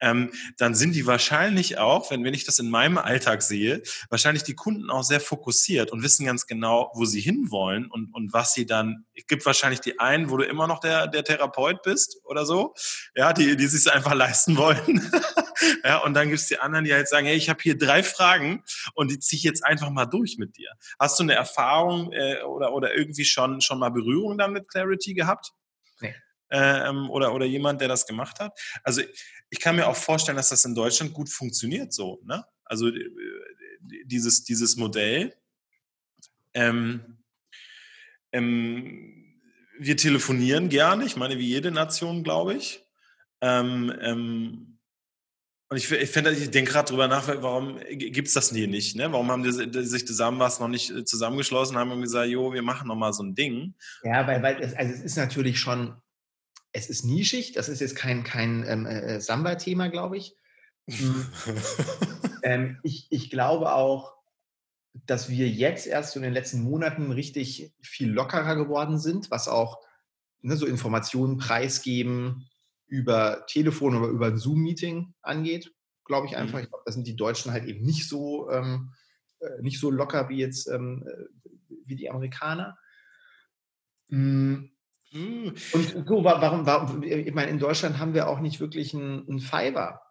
ähm, 0.01 0.33
dann 0.57 0.75
sind 0.75 0.95
die 0.95 1.05
wahrscheinlich 1.05 1.77
auch, 1.77 2.11
wenn, 2.11 2.25
wenn 2.25 2.33
ich 2.33 2.45
das 2.45 2.59
in 2.59 2.71
meinem 2.71 2.97
Alltag 2.97 3.43
sehe, 3.43 3.83
wahrscheinlich 4.09 4.45
die 4.45 4.55
Kunden 4.55 4.89
auch 4.89 5.03
sehr 5.03 5.21
fokussiert 5.21 5.93
und 5.93 6.03
wissen 6.03 6.25
ganz 6.25 6.47
genau, 6.47 6.91
wo 6.95 7.05
sie 7.05 7.21
hinwollen 7.21 7.91
und, 7.91 8.15
und 8.15 8.33
was 8.33 8.55
sie 8.55 8.65
dann, 8.65 9.05
es 9.19 9.27
gibt 9.27 9.45
wahrscheinlich 9.45 9.81
die 9.81 9.99
einen, 9.99 10.31
wo 10.31 10.37
du 10.37 10.45
immer 10.45 10.67
noch 10.67 10.79
der, 10.79 11.09
der 11.09 11.25
Therapeut 11.25 11.83
bist 11.83 12.21
oder 12.25 12.47
so, 12.47 12.75
ja, 13.15 13.33
die, 13.33 13.57
die 13.57 13.67
sich 13.67 13.93
einfach 13.93 14.15
leisten 14.15 14.57
wollen. 14.57 15.11
ja, 15.85 15.99
und 15.99 16.15
dann 16.15 16.29
gibt 16.29 16.41
es 16.41 16.47
die 16.47 16.59
anderen, 16.59 16.85
die 16.85 16.95
halt 16.95 17.09
sagen, 17.09 17.27
hey, 17.27 17.37
ich 17.37 17.49
habe 17.49 17.61
hier 17.61 17.77
drei 17.77 18.03
Fragen 18.03 18.63
und 18.95 19.11
die 19.11 19.19
ziehe 19.19 19.39
ich 19.39 19.43
jetzt 19.43 19.65
einfach 19.65 19.91
mal 19.91 20.07
durch 20.07 20.39
mit 20.39 20.57
dir. 20.57 20.71
Hast 20.99 21.19
du 21.19 21.25
eine 21.25 21.35
Erfahrung 21.35 22.13
äh, 22.13 22.43
oder, 22.43 22.73
oder 22.73 22.95
irgendwie 22.95 23.25
schon, 23.25 23.61
schon 23.61 23.79
mal 23.79 23.91
Berührung 23.91 24.39
dann 24.39 24.53
mit 24.53 24.69
Clarity 24.69 25.15
gehabt? 25.15 25.53
Nee. 26.01 26.15
Ähm, 26.51 27.11
oder, 27.11 27.35
oder 27.35 27.45
jemand, 27.45 27.81
der 27.81 27.89
das 27.89 28.07
gemacht 28.07 28.39
hat. 28.41 28.59
Also 28.85 29.03
ich 29.51 29.61
kann 29.61 29.77
mir 29.77 29.89
auch 29.89 29.97
vorstellen, 29.97 30.37
dass 30.37 30.51
das 30.51 30.65
in 30.65 30.75
Deutschland 30.75 31.13
gut 31.13 31.29
funktioniert 31.29 31.93
so. 31.93 32.21
Ne? 32.25 32.45
Also 32.65 32.89
äh, 32.89 33.11
dieses, 34.05 34.45
dieses 34.45 34.77
Modell. 34.77 35.35
Ähm, 36.55 37.18
ähm, 38.33 39.19
wir 39.79 39.97
telefonieren 39.97 40.69
gerne, 40.69 41.05
ich 41.05 41.17
meine, 41.17 41.39
wie 41.39 41.47
jede 41.47 41.71
Nation, 41.71 42.25
glaube 42.25 42.55
ich. 42.55 42.85
Ähm, 43.41 43.93
ähm, 44.01 44.79
Und 45.71 45.77
ich, 45.77 45.91
ich 45.91 46.17
ich 46.17 46.51
denke 46.51 46.73
gerade 46.73 46.89
drüber 46.89 47.09
nach, 47.09 47.29
warum 47.29 47.79
gibt 47.91 48.29
es 48.29 48.35
das 48.35 48.53
nie 48.53 48.67
nicht? 48.67 48.97
Ne? 48.97 49.13
Warum 49.13 49.31
haben 49.31 49.43
die, 49.45 49.71
die 49.71 49.85
sich 49.85 50.07
zusammen 50.07 50.41
was 50.41 50.61
noch 50.61 50.69
nicht 50.69 50.91
äh, 50.91 51.05
zusammengeschlossen 51.05 51.77
haben 51.77 51.93
und 51.93 52.03
gesagt, 52.03 52.29
jo, 52.29 52.53
wir 52.53 52.63
machen 52.63 52.89
noch 52.89 52.97
mal 52.97 53.13
so 53.13 53.23
ein 53.23 53.35
Ding? 53.35 53.75
Ja, 54.03 54.27
weil, 54.27 54.43
weil 54.43 54.61
es, 54.61 54.75
also 54.75 54.93
es 54.93 55.01
ist 55.01 55.17
natürlich 55.17 55.61
schon, 55.61 55.95
es 56.73 56.89
ist 56.89 57.05
nischig, 57.05 57.53
das 57.53 57.69
ist 57.69 57.81
jetzt 57.81 57.97
kein, 57.97 58.25
kein 58.25 58.65
ähm, 58.67 58.87
äh, 58.87 59.17
äh 59.17 59.21
Samba-Thema, 59.21 59.89
glaube 59.89 60.17
ich. 60.17 60.35
Hm. 60.89 61.27
ähm, 62.43 62.79
ich. 62.83 63.07
Ich 63.11 63.31
glaube 63.31 63.73
auch, 63.73 64.18
dass 65.07 65.29
wir 65.29 65.49
jetzt 65.49 65.87
erst 65.87 66.13
so 66.13 66.19
in 66.19 66.25
den 66.25 66.33
letzten 66.33 66.63
Monaten 66.63 67.13
richtig 67.13 67.73
viel 67.81 68.11
lockerer 68.11 68.57
geworden 68.57 68.99
sind, 68.99 69.31
was 69.31 69.49
auch 69.49 69.79
ne, 70.41 70.57
so 70.57 70.67
Informationen 70.67 71.39
preisgeben, 71.39 72.49
über 72.87 73.45
Telefon 73.47 73.97
oder 73.97 74.09
über 74.09 74.27
ein 74.29 74.39
Zoom-Meeting 74.39 75.15
angeht, 75.21 75.75
glaube 76.05 76.27
ich 76.27 76.37
einfach. 76.37 76.59
Mhm. 76.59 76.65
Ich 76.65 76.71
glaube, 76.71 76.85
da 76.87 76.93
sind 76.93 77.07
die 77.07 77.17
Deutschen 77.17 77.53
halt 77.53 77.67
eben 77.67 77.85
nicht 77.85 78.09
so, 78.09 78.51
ähm, 78.51 78.93
äh, 79.41 79.63
nicht 79.63 79.79
so 79.79 79.91
locker 79.91 80.29
wie 80.29 80.39
jetzt 80.39 80.69
ähm, 80.69 81.07
äh, 81.07 81.25
wie 81.85 81.97
die 81.97 82.11
Amerikaner. 82.11 82.79
Mhm. 84.09 84.71
Und 85.13 85.57
so, 86.07 86.25
warum, 86.25 86.67
warum, 86.67 87.03
ich 87.03 87.33
meine, 87.33 87.51
in 87.51 87.59
Deutschland 87.59 87.99
haben 87.99 88.15
wir 88.15 88.29
auch 88.29 88.41
nicht 88.41 88.61
wirklich 88.61 88.95
einen, 88.95 89.27
einen 89.27 89.41
Fiverr. 89.41 90.03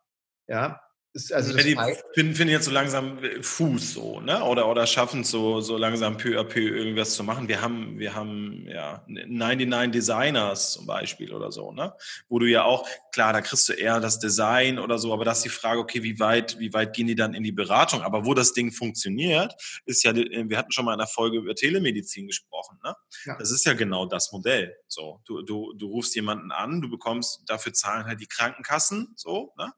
Ja, 0.48 0.82
ist 1.24 1.34
also 1.34 1.58
ja, 1.58 1.64
die 1.64 1.76
finden, 2.14 2.36
finden, 2.36 2.50
jetzt 2.50 2.66
so 2.66 2.72
langsam 2.72 3.24
äh, 3.24 3.42
Fuß 3.42 3.94
so, 3.94 4.20
ne? 4.20 4.44
Oder, 4.44 4.68
oder 4.68 4.86
schaffen 4.86 5.22
es 5.22 5.32
so, 5.32 5.62
so 5.62 5.78
langsam 5.78 6.18
peu 6.18 6.40
à 6.40 6.44
peu 6.44 6.60
irgendwas 6.60 7.16
zu 7.16 7.24
machen. 7.24 7.48
Wir 7.48 7.62
haben, 7.62 7.98
wir 7.98 8.14
haben 8.14 8.66
ja 8.68 9.04
99 9.08 9.92
Designers 9.92 10.74
zum 10.74 10.86
Beispiel 10.86 11.34
oder 11.34 11.52
so, 11.52 11.72
ne? 11.72 11.94
Wo 12.30 12.40
du 12.40 12.46
ja 12.46 12.64
auch, 12.64 12.88
klar, 13.12 13.34
da 13.34 13.42
kriegst 13.42 13.68
du 13.68 13.74
eher 13.74 14.00
das 14.00 14.20
Design 14.20 14.80
oder 14.80 15.00
so, 15.00 15.12
aber 15.12 15.26
das 15.26 15.38
ist 15.38 15.46
die 15.46 15.50
Frage, 15.50 15.80
okay, 15.80 16.04
wie 16.04 16.20
weit, 16.20 16.60
wie 16.60 16.74
weit 16.74 16.94
gehen 16.96 17.08
die 17.08 17.16
dann 17.16 17.34
in 17.34 17.44
die 17.44 17.52
Beratung? 17.52 18.02
Aber 18.02 18.26
wo 18.26 18.34
das 18.34 18.54
Ding 18.54 18.72
funktioniert, 18.72 19.56
ist 19.86 20.04
ja, 20.04 20.16
wir 20.16 20.58
hatten 20.58 20.72
schon 20.72 20.86
mal 20.86 20.94
in 20.94 21.00
einer 21.00 21.08
Folge 21.08 21.38
über 21.38 21.56
Telemedizin 21.56 22.28
gesprochen, 22.28 22.78
ne? 22.84 22.96
Ja. 23.26 23.38
Das 23.38 23.52
ist 23.52 23.66
ja 23.66 23.74
genau 23.74 24.06
das 24.06 24.32
Modell. 24.32 24.76
So, 24.88 25.22
du, 25.26 25.42
du, 25.42 25.74
du 25.74 25.88
rufst 25.88 26.16
jemanden 26.16 26.52
an, 26.52 26.82
du 26.82 26.90
bekommst, 26.90 27.42
dafür 27.48 27.74
zahlen 27.74 28.06
halt 28.06 28.22
die 28.22 28.28
Krankenkassen, 28.28 29.14
so, 29.16 29.54
ne? 29.58 29.74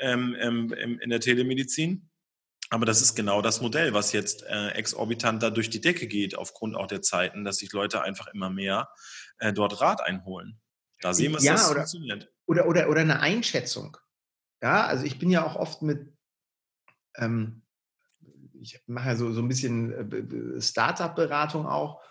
Ähm, 0.00 0.36
ähm, 0.38 0.98
in 1.00 1.10
der 1.10 1.20
Telemedizin. 1.20 2.08
Aber 2.70 2.84
das 2.84 3.00
ist 3.00 3.14
genau 3.14 3.42
das 3.42 3.60
Modell, 3.60 3.94
was 3.94 4.12
jetzt 4.12 4.42
äh, 4.44 4.70
exorbitant 4.70 5.42
da 5.42 5.50
durch 5.50 5.70
die 5.70 5.80
Decke 5.80 6.08
geht, 6.08 6.36
aufgrund 6.36 6.74
auch 6.74 6.88
der 6.88 7.00
Zeiten, 7.00 7.44
dass 7.44 7.58
sich 7.58 7.72
Leute 7.72 8.02
einfach 8.02 8.26
immer 8.28 8.50
mehr 8.50 8.88
äh, 9.38 9.52
dort 9.52 9.80
Rat 9.80 10.00
einholen. 10.00 10.60
Da 11.00 11.14
sehen 11.14 11.32
wir, 11.32 11.38
es, 11.38 11.44
ja, 11.44 11.52
das 11.52 11.70
oder, 11.70 11.80
funktioniert. 11.80 12.32
Oder, 12.46 12.66
oder, 12.66 12.88
oder 12.88 13.00
eine 13.00 13.20
Einschätzung. 13.20 13.96
Ja, 14.62 14.86
also 14.86 15.04
ich 15.04 15.18
bin 15.18 15.30
ja 15.30 15.46
auch 15.46 15.54
oft 15.54 15.82
mit, 15.82 16.12
ähm, 17.16 17.62
ich 18.60 18.82
mache 18.86 19.10
ja 19.10 19.16
so, 19.16 19.32
so 19.32 19.42
ein 19.42 19.48
bisschen 19.48 20.56
äh, 20.56 20.60
Startup-Beratung 20.60 21.66
auch. 21.66 22.02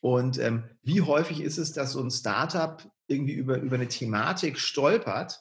Und 0.00 0.38
ähm, 0.38 0.68
wie 0.82 1.00
häufig 1.00 1.40
ist 1.40 1.58
es, 1.58 1.72
dass 1.72 1.92
so 1.92 2.02
ein 2.02 2.10
Startup 2.10 2.82
irgendwie 3.06 3.34
über, 3.34 3.58
über 3.58 3.76
eine 3.76 3.88
Thematik 3.88 4.58
stolpert 4.58 5.40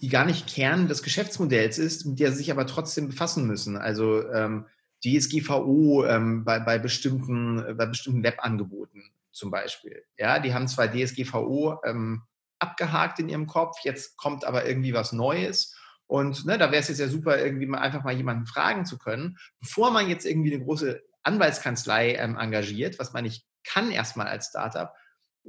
die 0.00 0.08
gar 0.08 0.24
nicht 0.24 0.46
Kern 0.46 0.88
des 0.88 1.02
Geschäftsmodells 1.02 1.78
ist, 1.78 2.06
mit 2.06 2.20
der 2.20 2.30
sie 2.30 2.38
sich 2.38 2.50
aber 2.50 2.66
trotzdem 2.66 3.08
befassen 3.08 3.46
müssen. 3.46 3.76
Also 3.76 4.28
ähm, 4.30 4.66
DSGVO 5.04 6.04
ähm, 6.06 6.44
bei, 6.44 6.60
bei, 6.60 6.78
bestimmten, 6.78 7.76
bei 7.76 7.86
bestimmten 7.86 8.22
Webangeboten 8.22 9.10
zum 9.32 9.50
Beispiel. 9.50 10.04
Ja, 10.16 10.38
die 10.38 10.54
haben 10.54 10.68
zwar 10.68 10.88
DSGVO 10.88 11.80
ähm, 11.84 12.22
abgehakt 12.58 13.18
in 13.18 13.28
ihrem 13.28 13.46
Kopf, 13.46 13.78
jetzt 13.84 14.16
kommt 14.16 14.44
aber 14.44 14.66
irgendwie 14.66 14.94
was 14.94 15.12
Neues. 15.12 15.76
Und 16.06 16.46
ne, 16.46 16.58
da 16.58 16.70
wäre 16.70 16.80
es 16.80 16.88
jetzt 16.88 16.98
ja 16.98 17.08
super, 17.08 17.38
irgendwie 17.38 17.66
mal 17.66 17.78
einfach 17.78 18.02
mal 18.02 18.14
jemanden 18.14 18.46
fragen 18.46 18.86
zu 18.86 18.98
können, 18.98 19.36
bevor 19.60 19.90
man 19.90 20.08
jetzt 20.08 20.24
irgendwie 20.24 20.54
eine 20.54 20.64
große 20.64 21.02
Anwaltskanzlei 21.22 22.14
ähm, 22.14 22.36
engagiert, 22.36 22.98
was 22.98 23.12
man 23.12 23.24
nicht 23.24 23.44
kann 23.64 23.90
erstmal 23.90 24.26
als 24.26 24.46
Startup, 24.46 24.94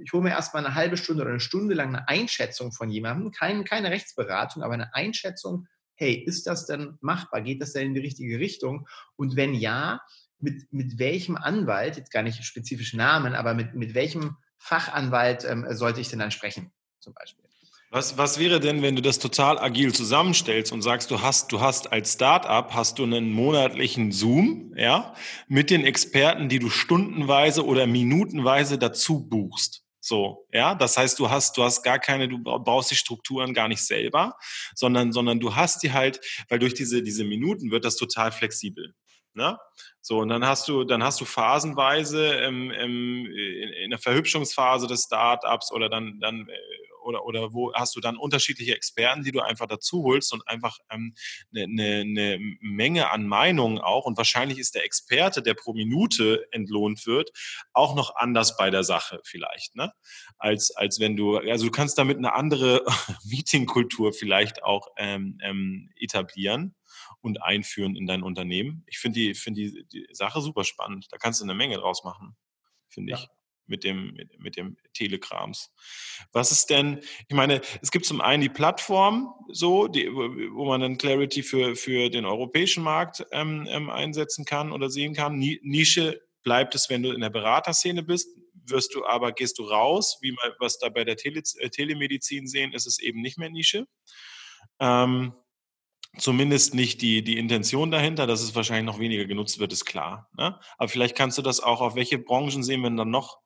ich 0.04 0.14
hole 0.14 0.24
mir 0.24 0.32
erstmal 0.32 0.66
eine 0.66 0.76
halbe 0.76 0.98
Stunde 0.98 1.24
oder 1.24 1.32
eine 1.32 1.40
Stunde 1.40 1.76
lang 1.76 1.90
eine 1.90 2.08
Einschätzung 2.08 2.72
von 2.72 2.90
jemandem, 2.90 3.32
kein, 3.32 3.64
keine 3.64 3.92
Rechtsberatung, 3.92 4.64
aber 4.64 4.74
eine 4.74 4.94
Einschätzung, 4.94 5.68
hey, 5.96 6.14
ist 6.14 6.48
das 6.48 6.66
denn 6.66 6.98
machbar? 7.02 7.42
Geht 7.42 7.62
das 7.62 7.74
denn 7.74 7.88
in 7.88 7.94
die 7.94 8.02
richtige 8.02 8.40
Richtung? 8.40 8.88
Und 9.16 9.36
wenn 9.36 9.54
ja, 9.54 10.02
mit, 10.40 10.72
mit 10.72 10.98
welchem 11.00 11.36
Anwalt, 11.36 11.98
jetzt 11.98 12.12
gar 12.12 12.24
nicht 12.24 12.44
spezifisch 12.44 12.94
Namen, 12.94 13.36
aber 13.36 13.54
mit, 13.54 13.76
mit 13.76 13.94
welchem 13.94 14.38
Fachanwalt 14.58 15.46
ähm, 15.46 15.66
sollte 15.72 16.00
ich 16.02 16.10
denn 16.10 16.20
dann 16.20 16.32
sprechen, 16.32 16.72
zum 17.00 17.14
Beispiel? 17.14 17.46
Was, 17.92 18.20
was 18.20 18.38
wäre 18.38 18.60
denn, 18.60 18.84
wenn 18.84 18.96
du 18.96 19.02
das 19.02 19.18
total 19.18 19.58
agil 19.58 19.94
zusammenstellst 19.96 20.72
und 20.72 20.84
sagst, 20.84 21.10
du 21.10 21.22
hast, 21.22 21.52
du 21.52 21.60
hast 21.60 21.92
als 21.92 22.14
Startup 22.14 22.72
hast 22.76 23.00
du 23.00 23.04
einen 23.04 23.32
monatlichen 23.32 24.12
Zoom, 24.12 24.74
ja, 24.78 25.16
mit 25.48 25.72
den 25.72 25.84
Experten, 25.84 26.50
die 26.50 26.60
du 26.60 26.70
stundenweise 26.70 27.66
oder 27.66 27.88
minutenweise 27.88 28.78
dazu 28.78 29.28
buchst. 29.28 29.89
So, 30.10 30.48
ja, 30.52 30.74
das 30.74 30.98
heißt, 30.98 31.20
du 31.20 31.30
hast, 31.30 31.56
du 31.56 31.64
hast 31.64 31.84
gar 31.84 32.00
keine, 32.00 32.28
du 32.28 32.40
baust 32.42 32.90
die 32.90 32.96
Strukturen 32.96 33.54
gar 33.54 33.68
nicht 33.68 33.86
selber, 33.86 34.36
sondern, 34.74 35.12
sondern 35.12 35.40
du 35.40 35.56
hast 35.56 35.84
die 35.84 35.94
halt, 35.94 36.20
weil 36.50 36.58
durch 36.58 36.74
diese, 36.74 37.04
diese 37.04 37.24
Minuten 37.24 37.70
wird 37.70 37.86
das 37.86 37.96
total 37.96 38.32
flexibel. 38.32 38.96
Ne? 39.36 39.60
So, 40.02 40.18
und 40.18 40.30
dann 40.30 40.44
hast 40.48 40.68
du, 40.68 40.84
dann 40.84 41.04
hast 41.04 41.22
du 41.22 41.26
phasenweise 41.26 42.26
ähm, 42.40 42.72
ähm, 42.72 43.28
in, 43.28 43.70
in 43.70 43.90
der 43.92 44.00
Verhübschungsphase 44.00 44.88
des 44.88 45.04
Startups 45.04 45.72
oder 45.72 45.90
dann, 45.90 46.18
dann 46.20 46.50
äh, 46.50 46.58
oder, 47.04 47.26
oder 47.26 47.54
wo 47.54 47.74
hast 47.74 47.96
du 47.96 48.00
dann 48.00 48.18
unterschiedliche 48.18 48.76
Experten, 48.76 49.24
die 49.24 49.32
du 49.32 49.42
einfach 49.42 49.68
dazu 49.68 50.04
holst 50.04 50.34
und 50.34 50.48
einfach 50.48 50.78
ähm, 50.90 51.16
eine, 51.54 51.64
eine, 51.64 52.02
eine 52.02 52.40
Menge 52.62 53.12
an 53.12 53.28
Meinungen 53.28 53.80
auch 53.80 54.06
und 54.06 54.18
wahrscheinlich 54.18 54.60
ist 54.60 54.76
der 54.76 54.86
Experte, 54.86 55.42
der 55.42 55.54
pro 55.54 55.74
Minute 55.74 56.46
entlohnt 56.52 57.06
wird, 57.06 57.32
auch 57.74 57.96
noch 57.96 58.16
anders 58.16 58.58
bei 58.58 58.70
der 58.70 58.84
Sache 58.84 59.20
vielleicht, 59.24 59.76
ne? 59.76 59.94
Als, 60.38 60.76
als 60.76 61.00
wenn 61.00 61.16
du, 61.16 61.38
also 61.38 61.66
du 61.66 61.72
kannst 61.72 61.98
damit 61.98 62.18
eine 62.18 62.34
andere 62.34 62.86
Meetingkultur 63.26 64.14
vielleicht 64.14 64.64
auch 64.64 64.88
ähm, 64.98 65.38
ähm, 65.42 65.90
etablieren 65.96 66.76
und 67.22 67.42
einführen 67.42 67.96
in 67.96 68.08
dein 68.08 68.24
Unternehmen. 68.24 68.84
Ich 68.88 69.00
finde 69.00 69.20
die, 69.20 69.36
finde 69.36 69.62
die, 69.62 69.86
die 69.92 70.08
Sache 70.12 70.42
super 70.42 70.64
spannend. 70.64 71.08
Da 71.12 71.18
kannst 71.18 71.42
du 71.42 71.46
eine 71.46 71.54
Menge 71.54 71.78
draus 71.78 72.04
machen, 72.04 72.36
finde 72.90 73.12
ja. 73.12 73.18
ich 73.18 73.28
mit 73.70 73.84
dem, 73.84 74.18
mit, 74.40 74.58
dem 74.58 74.78
Telegrams. 74.94 75.74
Was 76.32 76.52
ist 76.52 76.70
denn, 76.70 77.00
ich 77.28 77.36
meine, 77.36 77.62
es 77.82 77.92
gibt 77.92 78.06
zum 78.06 78.20
einen 78.22 78.42
die 78.42 78.50
Plattform, 78.50 79.34
so, 79.52 79.88
die, 79.88 80.08
wo 80.12 80.66
man 80.66 80.82
dann 80.82 80.98
Clarity 80.98 81.44
für, 81.44 81.76
für 81.76 82.10
den 82.10 82.26
europäischen 82.26 82.84
Markt 82.84 83.26
ähm, 83.32 83.68
ähm, 83.70 83.90
einsetzen 83.90 84.46
kann 84.46 84.72
oder 84.72 84.90
sehen 84.90 85.14
kann. 85.14 85.38
Nische 85.38 86.22
bleibt 86.44 86.76
es, 86.76 86.90
wenn 86.90 87.04
du 87.04 87.12
in 87.12 87.22
der 87.22 87.30
Beraterszene 87.30 88.04
bist, 88.04 88.28
wirst 88.66 88.94
du 88.96 89.06
aber, 89.06 89.32
gehst 89.32 89.60
du 89.60 89.64
raus, 89.64 90.18
wie 90.22 90.32
wir 90.32 90.56
was 90.60 90.78
da 90.80 90.90
bei 90.90 91.04
der 91.04 91.16
Tele, 91.16 91.42
äh, 91.60 91.70
Telemedizin 91.70 92.48
sehen, 92.48 92.74
ist 92.74 92.88
es 92.88 93.00
eben 93.00 93.22
nicht 93.22 93.38
mehr 93.38 93.50
Nische. 93.50 93.88
Ähm, 94.80 95.34
zumindest 96.18 96.74
nicht 96.74 97.02
die, 97.02 97.24
die 97.24 97.38
Intention 97.38 97.92
dahinter, 97.92 98.28
dass 98.28 98.42
es 98.42 98.56
wahrscheinlich 98.56 98.86
noch 98.86 99.00
weniger 99.00 99.26
genutzt 99.26 99.60
wird, 99.60 99.72
ist 99.72 99.86
klar. 99.86 100.30
Ne? 100.38 100.60
Aber 100.78 100.90
vielleicht 100.90 101.16
kannst 101.16 101.38
du 101.38 101.42
das 101.42 101.60
auch, 101.60 101.82
auf 101.82 101.96
welche 101.96 102.18
Branchen 102.18 102.64
sehen 102.64 102.82
wir 102.82 102.90
dann 102.90 103.10
noch? 103.10 103.40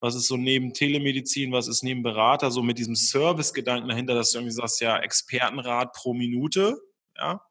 Was 0.00 0.14
ist 0.14 0.26
so 0.26 0.36
neben 0.36 0.72
Telemedizin, 0.72 1.52
was 1.52 1.68
ist 1.68 1.82
neben 1.82 2.02
Berater, 2.02 2.50
so 2.50 2.62
mit 2.62 2.78
diesem 2.78 2.94
Service-Gedanken 2.94 3.88
dahinter, 3.88 4.14
dass 4.14 4.32
du 4.32 4.38
irgendwie 4.38 4.54
sagst, 4.54 4.80
ja, 4.80 4.98
Expertenrat 4.98 5.92
pro 5.92 6.14
Minute, 6.14 6.78
ja. 7.16 7.44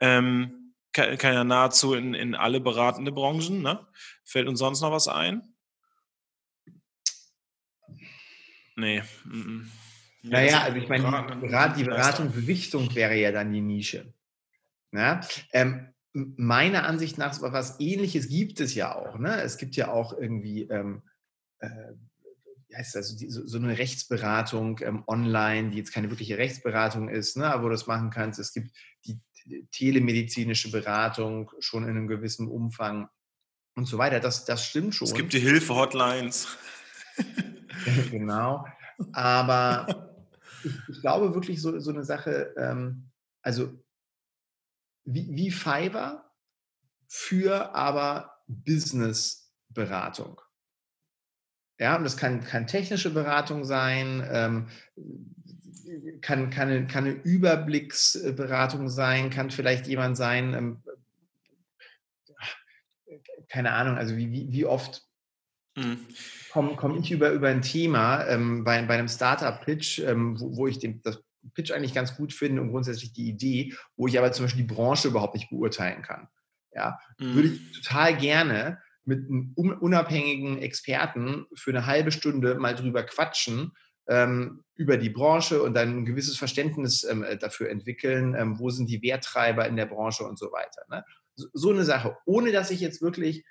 Ähm, 0.00 0.74
kann, 0.92 1.16
kann, 1.18 1.34
ja 1.34 1.44
nahezu 1.44 1.94
in, 1.94 2.14
in 2.14 2.34
alle 2.34 2.60
beratende 2.60 3.12
Branchen, 3.12 3.62
ne? 3.62 3.86
Fällt 4.24 4.48
uns 4.48 4.58
sonst 4.58 4.80
noch 4.80 4.92
was 4.92 5.08
ein? 5.08 5.42
Nee. 8.76 9.02
Mm 9.24 9.40
-mm. 9.40 9.85
Naja, 10.28 10.62
also 10.62 10.76
ich 10.78 10.88
meine, 10.88 11.04
die, 11.04 11.46
Berat, 11.46 11.76
die 11.76 11.84
Beratungsgewichtung 11.84 12.94
wäre 12.94 13.16
ja 13.16 13.32
dann 13.32 13.52
die 13.52 13.60
Nische. 13.60 14.12
Ja? 14.92 15.20
Ähm, 15.52 15.88
meiner 16.12 16.86
Ansicht 16.86 17.18
nach, 17.18 17.40
was 17.40 17.78
ähnliches 17.78 18.28
gibt 18.28 18.60
es 18.60 18.74
ja 18.74 18.94
auch. 18.94 19.18
Ne? 19.18 19.40
Es 19.42 19.58
gibt 19.58 19.76
ja 19.76 19.92
auch 19.92 20.16
irgendwie, 20.18 20.62
ähm, 20.62 21.02
äh, 21.58 21.68
wie 22.68 22.76
heißt 22.76 22.94
das, 22.94 23.16
die, 23.16 23.30
so, 23.30 23.46
so, 23.46 23.58
eine 23.58 23.78
Rechtsberatung 23.78 24.80
ähm, 24.82 25.04
online, 25.06 25.70
die 25.70 25.78
jetzt 25.78 25.92
keine 25.92 26.10
wirkliche 26.10 26.38
Rechtsberatung 26.38 27.08
ist, 27.08 27.36
ne? 27.36 27.54
wo 27.58 27.64
du 27.64 27.70
das 27.70 27.86
machen 27.86 28.10
kannst. 28.10 28.38
Es 28.38 28.52
gibt 28.52 28.70
die, 29.04 29.20
die 29.44 29.66
telemedizinische 29.70 30.70
Beratung 30.70 31.50
schon 31.60 31.84
in 31.84 31.90
einem 31.90 32.08
gewissen 32.08 32.48
Umfang 32.48 33.08
und 33.74 33.86
so 33.86 33.98
weiter. 33.98 34.18
Das, 34.18 34.44
das 34.46 34.64
stimmt 34.64 34.94
schon. 34.94 35.06
Es 35.06 35.14
gibt 35.14 35.34
die 35.34 35.40
Hilfe-Hotlines. 35.40 36.48
genau. 38.10 38.66
Aber 39.12 40.15
ich, 40.64 40.74
ich, 40.88 41.00
glaube 41.00 41.34
wirklich 41.34 41.60
so, 41.60 41.78
so 41.78 41.90
eine 41.90 42.04
Sache, 42.04 42.54
ähm, 42.56 43.10
also 43.42 43.72
wie, 45.04 45.28
wie 45.36 45.50
Fiverr 45.50 46.30
für 47.08 47.74
aber 47.74 48.42
Business-Beratung. 48.46 50.40
Ja, 51.78 51.96
und 51.96 52.04
das 52.04 52.16
kann, 52.16 52.42
kann 52.42 52.66
technische 52.66 53.10
Beratung 53.10 53.64
sein. 53.64 54.26
Ähm, 54.30 54.68
kann, 56.20 56.50
kann, 56.50 56.68
eine, 56.68 56.86
kann 56.86 57.04
eine 57.04 57.14
Überblicksberatung 57.14 58.88
sein, 58.88 59.30
kann 59.30 59.50
vielleicht 59.50 59.86
jemand 59.86 60.16
sein, 60.16 60.54
ähm, 60.54 60.82
keine 63.48 63.72
Ahnung, 63.72 63.96
also 63.96 64.16
wie, 64.16 64.32
wie, 64.32 64.52
wie 64.52 64.66
oft 64.66 65.05
mhm. 65.76 65.98
komme 66.50 66.74
komm 66.76 66.98
ich 66.98 67.10
über, 67.10 67.30
über 67.30 67.48
ein 67.48 67.62
Thema 67.62 68.26
ähm, 68.26 68.64
bei, 68.64 68.82
bei 68.82 68.94
einem 68.94 69.08
Startup-Pitch, 69.08 70.00
ähm, 70.00 70.40
wo, 70.40 70.56
wo 70.56 70.66
ich 70.66 70.78
den, 70.78 71.02
das 71.02 71.22
Pitch 71.54 71.70
eigentlich 71.70 71.94
ganz 71.94 72.16
gut 72.16 72.32
finde 72.32 72.60
und 72.62 72.70
grundsätzlich 72.70 73.12
die 73.12 73.28
Idee, 73.28 73.74
wo 73.96 74.06
ich 74.06 74.18
aber 74.18 74.32
zum 74.32 74.46
Beispiel 74.46 74.66
die 74.66 74.74
Branche 74.74 75.08
überhaupt 75.08 75.34
nicht 75.34 75.50
beurteilen 75.50 76.02
kann. 76.02 76.28
Ja, 76.72 76.98
mhm. 77.18 77.34
würde 77.34 77.48
ich 77.48 77.82
total 77.82 78.16
gerne 78.16 78.78
mit 79.04 79.28
einem 79.28 79.52
unabhängigen 79.54 80.58
Experten 80.58 81.46
für 81.54 81.70
eine 81.70 81.86
halbe 81.86 82.10
Stunde 82.10 82.56
mal 82.56 82.74
drüber 82.74 83.04
quatschen, 83.04 83.72
ähm, 84.08 84.64
über 84.74 84.96
die 84.96 85.10
Branche 85.10 85.62
und 85.62 85.74
dann 85.74 85.98
ein 85.98 86.04
gewisses 86.04 86.36
Verständnis 86.36 87.04
ähm, 87.04 87.22
äh, 87.22 87.36
dafür 87.36 87.70
entwickeln, 87.70 88.34
ähm, 88.34 88.58
wo 88.58 88.70
sind 88.70 88.88
die 88.88 89.02
Werttreiber 89.02 89.66
in 89.66 89.76
der 89.76 89.86
Branche 89.86 90.24
und 90.24 90.38
so 90.38 90.46
weiter. 90.52 90.82
Ne? 90.90 91.04
So, 91.34 91.48
so, 91.52 91.70
eine 91.70 91.84
Sache, 91.84 92.16
ohne 92.24 92.52
dass 92.52 92.70
ich 92.70 92.80
jetzt 92.80 93.02
wirklich 93.02 93.44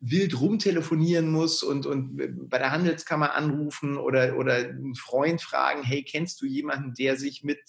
wild 0.00 0.40
rumtelefonieren 0.40 1.30
muss 1.30 1.62
und, 1.62 1.86
und 1.86 2.48
bei 2.48 2.58
der 2.58 2.70
Handelskammer 2.70 3.34
anrufen 3.34 3.96
oder, 3.96 4.36
oder 4.36 4.56
einen 4.56 4.94
Freund 4.94 5.40
fragen, 5.40 5.82
hey, 5.82 6.02
kennst 6.02 6.40
du 6.42 6.46
jemanden, 6.46 6.94
der 6.94 7.16
sich 7.16 7.42
mit 7.42 7.60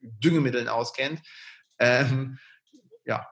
Düngemitteln 0.00 0.68
auskennt? 0.68 1.20
Ähm, 1.78 2.38
ja, 3.04 3.26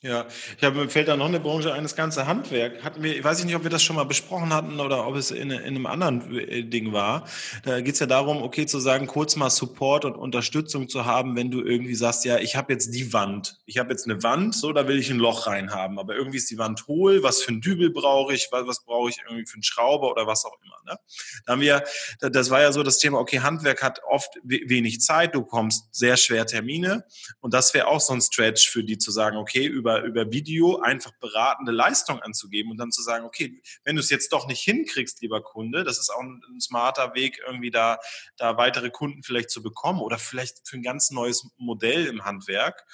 ja, 0.00 0.28
ich 0.56 0.62
habe, 0.62 0.78
mir 0.78 0.88
fällt 0.88 1.08
da 1.08 1.16
noch 1.16 1.26
eine 1.26 1.40
Branche 1.40 1.72
ein, 1.72 1.82
das 1.82 1.96
ganze 1.96 2.28
Handwerk. 2.28 2.84
Hatten 2.84 3.02
wir, 3.02 3.16
ich 3.16 3.24
weiß 3.24 3.42
nicht, 3.44 3.56
ob 3.56 3.64
wir 3.64 3.70
das 3.70 3.82
schon 3.82 3.96
mal 3.96 4.04
besprochen 4.04 4.54
hatten 4.54 4.78
oder 4.78 5.04
ob 5.08 5.16
es 5.16 5.32
in, 5.32 5.50
in 5.50 5.60
einem 5.60 5.86
anderen 5.86 6.38
äh, 6.38 6.62
Ding 6.62 6.92
war. 6.92 7.26
Da 7.64 7.80
geht 7.80 7.94
es 7.94 8.00
ja 8.00 8.06
darum, 8.06 8.40
okay, 8.40 8.64
zu 8.64 8.78
sagen, 8.78 9.08
kurz 9.08 9.34
mal 9.34 9.50
Support 9.50 10.04
und 10.04 10.14
Unterstützung 10.14 10.88
zu 10.88 11.04
haben, 11.04 11.34
wenn 11.34 11.50
du 11.50 11.64
irgendwie 11.64 11.96
sagst, 11.96 12.24
ja, 12.24 12.38
ich 12.38 12.54
habe 12.54 12.72
jetzt 12.72 12.94
die 12.94 13.12
Wand. 13.12 13.58
Ich 13.66 13.78
habe 13.78 13.90
jetzt 13.90 14.04
eine 14.08 14.22
Wand, 14.22 14.54
so, 14.54 14.72
da 14.72 14.86
will 14.86 15.00
ich 15.00 15.10
ein 15.10 15.18
Loch 15.18 15.48
reinhaben. 15.48 15.98
Aber 15.98 16.14
irgendwie 16.14 16.36
ist 16.36 16.48
die 16.48 16.58
Wand 16.58 16.86
hohl, 16.86 17.24
was 17.24 17.42
für 17.42 17.50
ein 17.50 17.60
Dübel 17.60 17.90
brauche 17.90 18.32
ich, 18.32 18.46
was, 18.52 18.68
was 18.68 18.84
brauche 18.84 19.10
ich 19.10 19.18
irgendwie 19.26 19.46
für 19.46 19.54
einen 19.54 19.64
Schrauber 19.64 20.12
oder 20.12 20.28
was 20.28 20.44
auch 20.44 20.56
immer. 20.64 20.76
Ne? 20.86 20.96
Da 21.44 21.54
haben 21.54 21.60
wir, 21.60 21.82
das 22.20 22.50
war 22.50 22.60
ja 22.60 22.70
so 22.70 22.84
das 22.84 22.98
Thema, 22.98 23.18
okay, 23.18 23.40
Handwerk 23.40 23.82
hat 23.82 24.00
oft 24.08 24.30
wenig 24.44 25.00
Zeit, 25.00 25.34
du 25.34 25.42
kommst 25.42 25.92
sehr 25.92 26.16
schwer 26.16 26.46
Termine. 26.46 27.04
Und 27.40 27.52
das 27.52 27.74
wäre 27.74 27.88
auch 27.88 28.00
so 28.00 28.12
ein 28.12 28.20
Stretch 28.20 28.70
für 28.70 28.84
die 28.84 28.96
zu 28.96 29.10
sagen, 29.10 29.36
okay, 29.36 29.66
über 29.66 29.87
über, 29.88 30.02
über 30.02 30.32
Video 30.32 30.80
einfach 30.80 31.12
beratende 31.20 31.72
Leistung 31.72 32.20
anzugeben 32.20 32.70
und 32.70 32.76
dann 32.76 32.92
zu 32.92 33.02
sagen, 33.02 33.24
okay, 33.24 33.60
wenn 33.84 33.96
du 33.96 34.00
es 34.00 34.10
jetzt 34.10 34.32
doch 34.32 34.46
nicht 34.46 34.60
hinkriegst, 34.60 35.22
lieber 35.22 35.42
Kunde, 35.42 35.84
das 35.84 35.98
ist 35.98 36.10
auch 36.10 36.20
ein, 36.20 36.42
ein 36.50 36.60
smarter 36.60 37.14
Weg, 37.14 37.40
irgendwie 37.46 37.70
da, 37.70 37.98
da 38.36 38.56
weitere 38.56 38.90
Kunden 38.90 39.22
vielleicht 39.22 39.50
zu 39.50 39.62
bekommen 39.62 40.00
oder 40.00 40.18
vielleicht 40.18 40.68
für 40.68 40.76
ein 40.76 40.82
ganz 40.82 41.10
neues 41.10 41.48
Modell 41.56 42.06
im 42.06 42.24
Handwerk, 42.24 42.84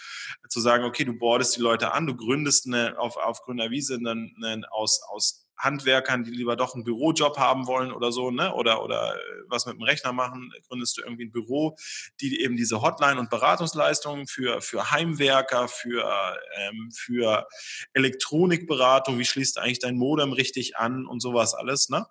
zu 0.48 0.61
sagen, 0.61 0.85
okay, 0.85 1.04
du 1.04 1.14
bordest 1.14 1.57
die 1.57 1.61
Leute 1.61 1.92
an, 1.92 2.07
du 2.07 2.16
gründest 2.16 2.66
eine, 2.66 2.98
auf, 2.98 3.16
auf 3.16 3.42
grüner 3.42 3.70
Wiese 3.70 3.94
einen, 3.94 4.35
einen 4.37 4.64
aus, 4.64 5.02
aus 5.09 5.43
Handwerkern, 5.57 6.25
die 6.25 6.31
lieber 6.31 6.57
doch 6.57 6.75
einen 6.75 6.85
Bürojob 6.85 7.38
haben 7.38 7.67
wollen 7.67 7.93
oder 7.93 8.12
so, 8.12 8.31
ne? 8.31 8.55
Oder, 8.55 8.83
oder 8.83 9.14
äh, 9.14 9.19
was 9.49 9.67
mit 9.67 9.77
dem 9.77 9.83
Rechner 9.83 10.12
machen, 10.12 10.53
gründest 10.69 10.99
du 10.99 11.03
irgendwie 11.03 11.27
ein 11.27 11.33
Büro, 11.33 11.77
die 12.21 12.40
eben 12.43 12.57
diese 12.57 12.83
Hotline- 12.83 13.19
und 13.19 13.31
Beratungsleistungen 13.31 14.27
für, 14.27 14.61
für 14.61 14.90
Heimwerker, 14.90 15.69
für, 15.69 16.38
ähm, 16.57 16.90
für 16.95 17.47
Elektronikberatung, 17.93 19.19
wie 19.19 19.25
schließt 19.25 19.59
eigentlich 19.59 19.79
dein 19.79 19.97
Modem 19.97 20.33
richtig 20.33 20.77
an 20.77 21.07
und 21.07 21.21
sowas 21.21 21.55
alles, 21.55 21.88
ne? 21.88 22.07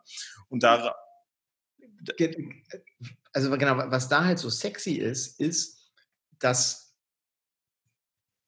Und 0.49 0.63
da. 0.63 0.95
Also 3.31 3.49
genau, 3.51 3.77
was 3.77 4.09
da 4.09 4.25
halt 4.25 4.39
so 4.39 4.49
sexy 4.49 4.93
ist, 4.93 5.39
ist, 5.39 5.91
dass 6.39 6.83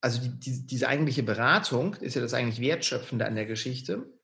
also 0.01 0.21
die, 0.21 0.39
die, 0.39 0.67
diese 0.67 0.87
eigentliche 0.87 1.23
Beratung 1.23 1.95
ist 1.95 2.15
ja 2.15 2.21
das 2.21 2.35
eigentlich 2.35 2.59
Wertschöpfende 2.59 3.25
an 3.25 3.33
der 3.33 3.47
Geschichte 3.47 4.14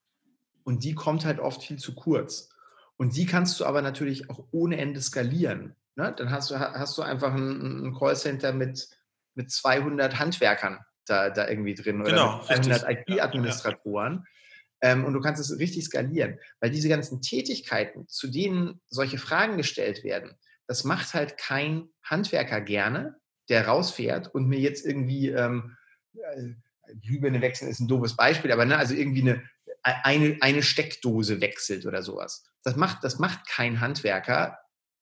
und 0.64 0.84
die 0.84 0.96
kommt 0.96 1.26
halt 1.26 1.40
oft 1.40 1.64
viel 1.64 1.78
zu 1.78 1.96
kurz. 1.96 2.50
Und 2.98 3.16
die 3.16 3.26
kannst 3.26 3.60
du 3.60 3.66
aber 3.66 3.82
natürlich 3.82 4.30
auch 4.30 4.46
ohne 4.52 4.78
Ende 4.78 5.02
skalieren. 5.02 5.76
Ne? 5.96 6.14
Dann 6.16 6.30
hast 6.32 6.52
du, 6.52 6.60
hast 6.60 6.98
du 6.98 7.02
einfach 7.02 7.34
ein, 7.34 7.88
ein 7.88 7.96
Callcenter 7.98 8.54
mit, 8.54 8.88
mit 9.34 9.52
200 9.52 10.20
Handwerkern 10.20 10.80
da, 11.06 11.30
da 11.30 11.48
irgendwie 11.48 11.74
drin 11.74 12.04
genau, 12.04 12.38
oder 12.38 12.46
200 12.46 12.86
IT-Administratoren. 12.90 14.14
Ja, 14.14 14.20
ja. 14.20 14.94
Ähm, 14.94 15.06
und 15.06 15.14
du 15.14 15.20
kannst 15.20 15.42
es 15.42 15.60
richtig 15.60 15.86
skalieren, 15.86 16.40
weil 16.60 16.72
diese 16.72 16.90
ganzen 16.90 17.22
Tätigkeiten, 17.22 18.08
zu 18.08 18.28
denen 18.28 18.82
solche 18.88 19.18
Fragen 19.18 19.58
gestellt 19.58 20.04
werden, 20.04 20.34
das 20.68 20.84
macht 20.84 21.14
halt 21.14 21.38
kein 21.38 21.90
Handwerker 22.04 22.62
gerne, 22.62 23.16
der 23.50 23.68
rausfährt 23.68 24.34
und 24.34 24.48
mir 24.48 24.60
jetzt 24.60 24.86
irgendwie 24.86 25.30
ähm, 25.30 25.76
äh, 26.14 26.54
Glühbirne 27.02 27.42
wechseln 27.42 27.70
ist 27.70 27.80
ein 27.80 27.88
doofes 27.88 28.16
Beispiel, 28.16 28.52
aber 28.52 28.66
ne, 28.66 28.78
also 28.78 28.94
irgendwie 28.94 29.22
eine, 29.22 29.44
eine, 29.84 30.38
eine 30.42 30.64
Steckdose 30.64 31.42
wechselt 31.42 31.86
oder 31.86 32.04
sowas. 32.04 32.46
Das 32.64 32.76
macht, 32.76 33.04
das 33.04 33.20
macht 33.20 33.48
kein 33.48 33.82
Handwerker, 33.82 34.60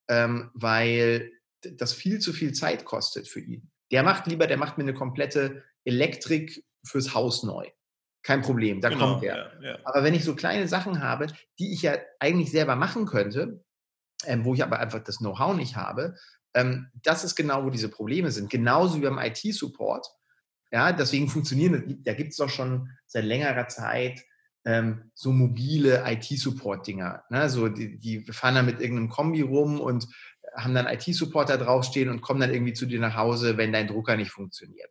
ähm, 0.10 0.52
weil 0.54 1.32
das 1.62 1.94
viel 1.94 2.20
zu 2.20 2.34
viel 2.34 2.54
Zeit 2.54 2.86
kostet 2.86 3.28
für 3.28 3.42
ihn. 3.42 3.70
Der 3.92 4.04
macht 4.04 4.28
lieber, 4.28 4.48
der 4.48 4.58
macht 4.58 4.78
mir 4.78 4.84
eine 4.84 4.94
komplette 4.94 5.64
Elektrik 5.84 6.64
fürs 6.86 7.14
Haus 7.14 7.44
neu. 7.44 7.68
Kein 8.24 8.42
Problem, 8.42 8.82
da 8.82 8.90
genau, 8.90 9.14
kommt 9.14 9.24
er. 9.24 9.54
Ja, 9.62 9.72
ja. 9.72 9.80
Aber 9.86 10.04
wenn 10.04 10.14
ich 10.14 10.24
so 10.24 10.36
kleine 10.36 10.68
Sachen 10.68 11.02
habe, 11.02 11.28
die 11.58 11.74
ich 11.74 11.82
ja 11.82 11.98
eigentlich 12.20 12.52
selber 12.52 12.76
machen 12.76 13.06
könnte, 13.06 13.64
ähm, 14.26 14.46
wo 14.46 14.54
ich 14.54 14.64
aber 14.64 14.80
einfach 14.80 15.04
das 15.04 15.18
Know-how 15.18 15.56
nicht 15.56 15.76
habe, 15.76 16.16
ähm, 16.54 16.90
das 16.94 17.24
ist 17.24 17.36
genau, 17.36 17.64
wo 17.64 17.70
diese 17.70 17.90
Probleme 17.90 18.32
sind. 18.32 18.50
Genauso 18.50 18.98
wie 18.98 19.06
beim 19.06 19.20
IT-Support. 19.20 20.06
Ja, 20.72 20.92
deswegen 20.92 21.30
funktionieren, 21.30 22.02
da 22.04 22.14
gibt 22.14 22.32
es 22.32 22.38
doch 22.38 22.50
schon 22.50 22.90
seit 23.08 23.26
längerer 23.26 23.68
Zeit 23.68 24.24
ähm, 24.66 25.12
so 25.14 25.32
mobile 25.32 26.04
IT-Support-Dinger. 26.06 27.24
Ne? 27.30 27.50
So, 27.50 27.70
die, 27.70 27.98
die 27.98 28.22
fahren 28.32 28.56
dann 28.56 28.66
mit 28.66 28.80
irgendeinem 28.80 29.10
Kombi 29.10 29.42
rum 29.42 29.80
und 29.80 30.08
haben 30.56 30.74
dann 30.74 30.88
IT-Supporter 30.88 31.58
draufstehen 31.58 32.10
und 32.10 32.22
kommen 32.22 32.40
dann 32.40 32.54
irgendwie 32.54 32.74
zu 32.74 32.86
dir 32.86 33.00
nach 33.00 33.16
Hause, 33.16 33.58
wenn 33.58 33.72
dein 33.72 33.88
Drucker 33.88 34.18
nicht 34.18 34.32
funktioniert. 34.32 34.90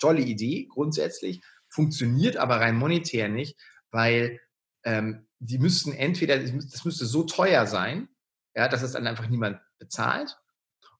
Tolle 0.00 0.22
Idee, 0.22 0.68
grundsätzlich, 0.70 1.40
funktioniert 1.68 2.36
aber 2.36 2.60
rein 2.60 2.76
monetär 2.76 3.28
nicht, 3.28 3.58
weil 3.90 4.40
ähm, 4.84 5.26
die 5.38 5.58
müssten 5.58 5.92
entweder, 5.92 6.38
das 6.38 6.84
müsste 6.84 7.06
so 7.06 7.24
teuer 7.24 7.66
sein, 7.66 8.08
ja, 8.54 8.68
dass 8.68 8.82
es 8.82 8.92
dann 8.92 9.06
einfach 9.06 9.28
niemand 9.28 9.58
bezahlt, 9.78 10.36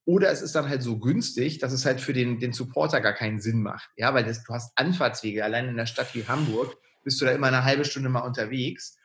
oder 0.05 0.31
es 0.31 0.41
ist 0.41 0.55
dann 0.55 0.69
halt 0.69 0.83
so 0.83 0.99
günstig, 0.99 1.59
dass 1.59 1.73
es 1.73 1.85
halt 1.85 2.01
für 2.01 2.13
den, 2.13 2.39
den 2.39 2.53
Supporter 2.53 3.01
gar 3.01 3.13
keinen 3.13 3.41
Sinn 3.41 3.61
macht. 3.61 3.91
Ja, 3.97 4.15
weil 4.15 4.25
das, 4.25 4.45
du 4.45 4.55
hast 4.55 4.73
Anfahrtswege, 4.77 5.45
allein 5.45 5.65
in 5.65 5.71
einer 5.71 5.87
Stadt 5.87 6.15
wie 6.15 6.27
Hamburg, 6.29 6.77
bist 7.07 7.21
du 7.21 7.25
da 7.25 7.31
immer 7.31 7.47
eine 7.47 7.63
halbe 7.63 7.85
Stunde 7.85 8.09
mal 8.09 8.27
unterwegs 8.27 8.99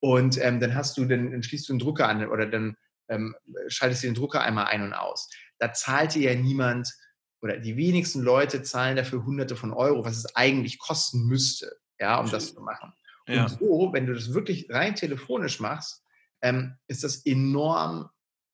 und 0.00 0.38
ähm, 0.44 0.60
dann 0.60 0.74
hast 0.74 0.98
du, 0.98 1.06
dann, 1.06 1.30
dann, 1.30 1.42
schließt 1.42 1.68
du 1.68 1.72
einen 1.72 1.80
Drucker 1.80 2.06
an 2.06 2.28
oder 2.28 2.44
dann 2.44 2.76
ähm, 3.08 3.34
schaltest 3.68 4.02
du 4.02 4.08
den 4.08 4.14
Drucker 4.14 4.42
einmal 4.42 4.66
ein 4.66 4.82
und 4.82 4.92
aus. 4.92 5.30
Da 5.58 5.72
zahlt 5.72 6.14
dir 6.14 6.34
ja 6.34 6.38
niemand 6.38 6.92
oder 7.40 7.56
die 7.56 7.78
wenigsten 7.78 8.20
Leute 8.20 8.62
zahlen 8.62 8.96
dafür 8.96 9.24
Hunderte 9.24 9.56
von 9.56 9.72
Euro, 9.72 10.04
was 10.04 10.18
es 10.18 10.36
eigentlich 10.36 10.78
kosten 10.78 11.24
müsste, 11.24 11.74
ja, 11.98 12.20
um 12.20 12.30
das 12.30 12.52
zu 12.52 12.60
machen. 12.60 12.92
Ja. 13.26 13.44
Und 13.44 13.48
so, 13.48 13.90
wenn 13.94 14.04
du 14.04 14.12
das 14.12 14.34
wirklich 14.34 14.66
rein 14.68 14.94
telefonisch 14.94 15.58
machst, 15.58 16.04
ähm, 16.42 16.76
ist 16.88 17.04
das 17.04 17.24
enorm 17.24 18.10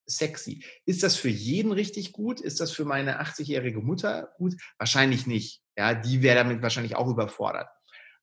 sexy. 0.06 0.64
Ist 0.86 1.02
das 1.02 1.16
für 1.16 1.28
jeden 1.28 1.72
richtig 1.72 2.12
gut? 2.12 2.40
Ist 2.40 2.60
das 2.60 2.70
für 2.70 2.84
meine 2.84 3.20
80-jährige 3.20 3.80
Mutter 3.80 4.32
gut? 4.36 4.54
Wahrscheinlich 4.78 5.26
nicht. 5.26 5.60
Ja, 5.76 5.94
die 5.94 6.22
wäre 6.22 6.36
damit 6.36 6.62
wahrscheinlich 6.62 6.94
auch 6.94 7.08
überfordert. 7.08 7.68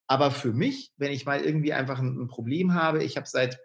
Aber 0.09 0.31
für 0.31 0.53
mich, 0.53 0.91
wenn 0.97 1.11
ich 1.11 1.27
mal 1.27 1.39
irgendwie 1.39 1.71
einfach 1.71 1.99
ein, 1.99 2.19
ein 2.19 2.27
Problem 2.27 2.73
habe, 2.73 3.03
ich 3.03 3.15
habe 3.15 3.27
seit, 3.27 3.59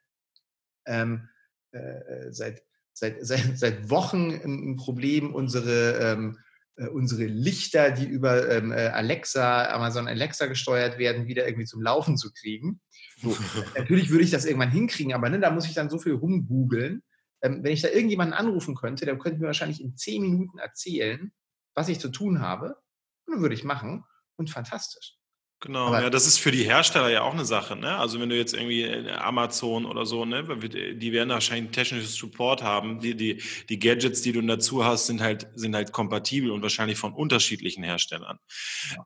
ähm, 0.87 1.31
äh, 1.73 2.31
seit, 2.31 2.63
seit, 2.93 3.17
seit, 3.27 3.59
seit 3.59 3.89
Wochen 3.91 4.31
ein, 4.31 4.77
Problem, 4.77 5.35
unsere, 5.35 5.99
ähm, 5.99 6.39
äh, 6.77 6.89
unsere 6.89 7.25
Lichter, 7.25 7.93
die 7.93 8.05
über 8.05 8.51
ähm, 8.51 8.73
äh, 8.73 8.89
Alexa, 8.89 9.71
Amazon 9.71 10.07
Alexa 10.07 10.45
gesteuert 10.45 10.99
werden, 10.99 11.27
wieder 11.27 11.47
irgendwie 11.47 11.65
zum 11.65 11.81
Laufen 11.81 12.19
zu 12.19 12.31
kriegen. 12.31 12.83
So, 13.23 13.35
natürlich 13.77 14.11
würde 14.11 14.25
ich 14.25 14.31
das 14.31 14.45
irgendwann 14.45 14.71
hinkriegen, 14.71 15.15
aber 15.15 15.31
ne, 15.31 15.41
da 15.41 15.51
muss 15.51 15.67
ich 15.67 15.75
dann 15.75 15.89
so 15.89 15.99
viel 15.99 16.13
rumgoogeln. 16.13 17.03
Ähm, 17.43 17.65
wenn 17.65 17.73
ich 17.73 17.81
da 17.81 17.89
irgendjemanden 17.89 18.35
anrufen 18.35 18.75
könnte, 18.75 19.07
der 19.07 19.17
könnte 19.17 19.41
mir 19.41 19.47
wahrscheinlich 19.47 19.81
in 19.81 19.97
zehn 19.97 20.21
Minuten 20.21 20.59
erzählen, 20.59 21.33
was 21.75 21.89
ich 21.89 22.01
zu 22.01 22.11
tun 22.11 22.41
habe. 22.41 22.77
Und 23.25 23.33
dann 23.33 23.41
würde 23.41 23.55
ich 23.55 23.65
machen 23.65 24.05
und 24.37 24.51
fantastisch. 24.51 25.17
Genau, 25.65 25.87
Aber 25.87 26.03
ja, 26.03 26.11
das 26.11 26.27
ist 26.27 26.37
für 26.37 26.51
die 26.51 26.65
Hersteller 26.65 27.09
ja 27.09 27.23
auch 27.23 27.33
eine 27.33 27.47
Sache. 27.47 27.75
Ne? 27.75 27.97
Also 27.97 28.21
wenn 28.21 28.29
du 28.29 28.37
jetzt 28.37 28.53
irgendwie 28.53 28.83
äh, 28.83 29.11
Amazon 29.13 29.87
oder 29.87 30.05
so, 30.05 30.27
ne, 30.27 30.45
die 30.45 31.13
werden 31.15 31.31
wahrscheinlich 31.31 31.71
technisches 31.71 32.17
Support 32.17 32.63
haben. 32.63 33.01
Die, 33.01 33.17
die, 33.17 33.41
die 33.71 33.79
Gadgets, 33.79 34.21
die 34.21 34.33
du 34.33 34.43
dazu 34.43 34.85
hast, 34.85 35.07
sind 35.07 35.23
halt, 35.23 35.47
sind 35.55 35.75
halt 35.75 35.93
kompatibel 35.93 36.51
und 36.51 36.61
wahrscheinlich 36.61 36.99
von 36.99 37.15
unterschiedlichen 37.15 37.83
Herstellern. 37.83 38.41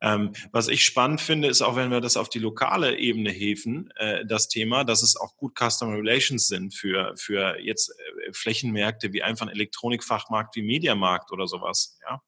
Ja. 0.01 0.15
Ähm, 0.15 0.33
was 0.51 0.67
ich 0.67 0.83
spannend 0.83 1.21
finde, 1.21 1.47
ist 1.47 1.61
auch, 1.61 1.77
wenn 1.77 1.91
wir 1.91 2.01
das 2.01 2.17
auf 2.17 2.27
die 2.27 2.39
lokale 2.39 2.97
Ebene 2.97 3.29
hefen, 3.29 3.93
äh, 3.95 4.25
das 4.25 4.49
Thema, 4.49 4.83
dass 4.83 5.01
es 5.01 5.15
auch 5.15 5.37
gut 5.37 5.57
Customer 5.57 5.95
Relations 5.95 6.45
sind 6.47 6.75
für, 6.75 7.13
für 7.15 7.57
jetzt 7.61 7.89
äh, 7.89 8.18
Flächenmärkte 8.33 9.13
wie 9.13 9.23
einfach 9.23 9.47
ein 9.47 9.51
Elektronikfachmarkt 9.51 10.55
wie 10.55 10.61
Mediamarkt 10.61 11.31
oder 11.31 11.47
sowas. 11.47 11.97
Ja? 12.07 12.21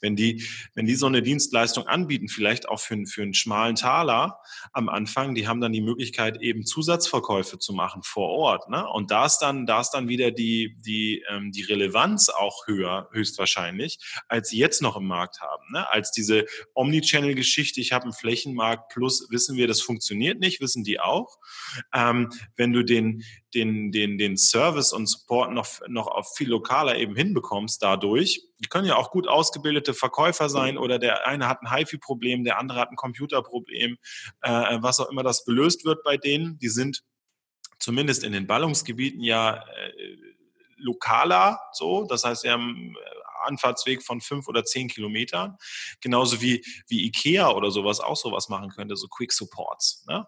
Wenn 0.00 0.16
die, 0.16 0.44
wenn 0.74 0.86
die 0.86 0.94
so 0.94 1.06
eine 1.06 1.22
Dienstleistung 1.22 1.86
anbieten, 1.86 2.28
vielleicht 2.28 2.68
auch 2.68 2.80
für, 2.80 3.06
für 3.06 3.22
einen 3.22 3.34
schmalen 3.34 3.76
Taler 3.76 4.38
am 4.72 4.88
Anfang, 4.88 5.34
die 5.34 5.48
haben 5.48 5.60
dann 5.60 5.72
die 5.72 5.80
Möglichkeit, 5.80 6.40
eben 6.40 6.64
Zusatzverkäufe 6.64 7.58
zu 7.58 7.72
machen 7.72 8.02
vor 8.02 8.28
Ort. 8.28 8.68
Ne? 8.68 8.86
Und 8.88 9.10
da 9.10 9.26
ist 9.26 9.38
dann, 9.38 9.66
da 9.66 9.80
ist 9.80 9.90
dann 9.90 10.08
wieder 10.08 10.30
die, 10.30 10.76
die, 10.84 11.24
ähm, 11.28 11.52
die 11.52 11.62
Relevanz 11.62 12.28
auch 12.28 12.66
höher, 12.66 13.08
höchstwahrscheinlich, 13.12 13.98
als 14.28 14.48
sie 14.48 14.58
jetzt 14.58 14.82
noch 14.82 14.96
im 14.96 15.06
Markt 15.06 15.40
haben. 15.40 15.64
Ne? 15.72 15.88
Als 15.90 16.10
diese 16.12 16.46
Omnichannel-Geschichte, 16.74 17.80
ich 17.80 17.92
habe 17.92 18.04
einen 18.04 18.12
Flächenmarkt 18.12 18.92
plus, 18.92 19.28
wissen 19.30 19.56
wir, 19.56 19.66
das 19.66 19.80
funktioniert 19.80 20.40
nicht, 20.40 20.60
wissen 20.60 20.84
die 20.84 21.00
auch. 21.00 21.38
Ähm, 21.94 22.30
wenn 22.56 22.72
du 22.72 22.84
den, 22.84 23.22
den, 23.54 23.92
den, 23.92 24.18
den 24.18 24.36
Service 24.36 24.92
und 24.92 25.06
Support 25.06 25.41
noch, 25.48 25.66
noch 25.88 26.06
auf 26.06 26.34
viel 26.36 26.48
lokaler 26.48 26.96
eben 26.96 27.16
hinbekommst 27.16 27.82
dadurch. 27.82 28.42
Die 28.58 28.68
können 28.68 28.86
ja 28.86 28.96
auch 28.96 29.10
gut 29.10 29.28
ausgebildete 29.28 29.94
Verkäufer 29.94 30.48
sein 30.48 30.78
oder 30.78 30.98
der 30.98 31.26
eine 31.26 31.48
hat 31.48 31.62
ein 31.62 31.74
HiFi-Problem, 31.74 32.44
der 32.44 32.58
andere 32.58 32.80
hat 32.80 32.90
ein 32.90 32.96
Computerproblem, 32.96 33.98
äh, 34.42 34.78
was 34.80 35.00
auch 35.00 35.10
immer 35.10 35.22
das 35.22 35.44
gelöst 35.44 35.84
wird 35.84 36.02
bei 36.04 36.16
denen. 36.16 36.58
Die 36.58 36.68
sind 36.68 37.02
zumindest 37.78 38.24
in 38.24 38.32
den 38.32 38.46
Ballungsgebieten 38.46 39.22
ja 39.22 39.56
äh, 39.56 40.16
lokaler 40.76 41.60
so. 41.72 42.04
Das 42.04 42.24
heißt, 42.24 42.42
sie 42.42 42.50
haben 42.50 42.94
äh, 42.96 43.22
Anfahrtsweg 43.46 44.02
von 44.02 44.20
fünf 44.20 44.48
oder 44.48 44.64
zehn 44.64 44.88
Kilometern. 44.88 45.56
Genauso 46.00 46.40
wie, 46.40 46.64
wie 46.88 47.06
Ikea 47.06 47.50
oder 47.50 47.70
sowas 47.70 48.00
auch 48.00 48.16
sowas 48.16 48.48
machen 48.48 48.70
könnte, 48.70 48.96
so 48.96 49.08
Quick 49.08 49.32
Supports. 49.32 50.04
Ne? 50.08 50.26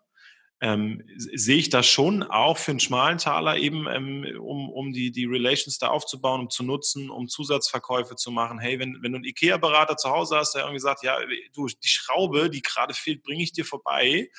Ähm, 0.61 1.03
sehe 1.17 1.57
ich 1.57 1.69
das 1.69 1.87
schon 1.87 2.23
auch 2.23 2.57
für 2.57 2.71
einen 2.71 2.81
schmalen 2.81 3.19
Taler 3.19 3.57
eben, 3.57 3.87
ähm, 3.89 4.27
um, 4.41 4.71
um 4.71 4.93
die, 4.93 5.11
die 5.11 5.27
Relations 5.27 5.79
da 5.79 5.89
aufzubauen, 5.89 6.41
um 6.41 6.51
zu 6.51 6.63
nutzen, 6.63 7.11
um 7.11 7.29
Zusatzverkäufe 7.29 8.17
zu 8.17 8.31
machen. 8.31 8.59
Hey, 8.59 8.79
wenn, 8.79 8.99
wenn 9.03 9.13
du 9.13 9.17
einen 9.17 9.25
IKEA-Berater 9.25 9.97
zu 9.97 10.11
Hause 10.11 10.37
hast, 10.37 10.55
der 10.55 10.63
irgendwie 10.63 10.81
sagt, 10.81 11.03
ja, 11.03 11.19
du, 11.55 11.67
die 11.67 11.89
Schraube, 11.89 12.51
die 12.51 12.63
gerade 12.63 12.95
fehlt, 12.95 13.23
bringe 13.23 13.43
ich 13.43 13.53
dir 13.53 13.65
vorbei. 13.65 14.31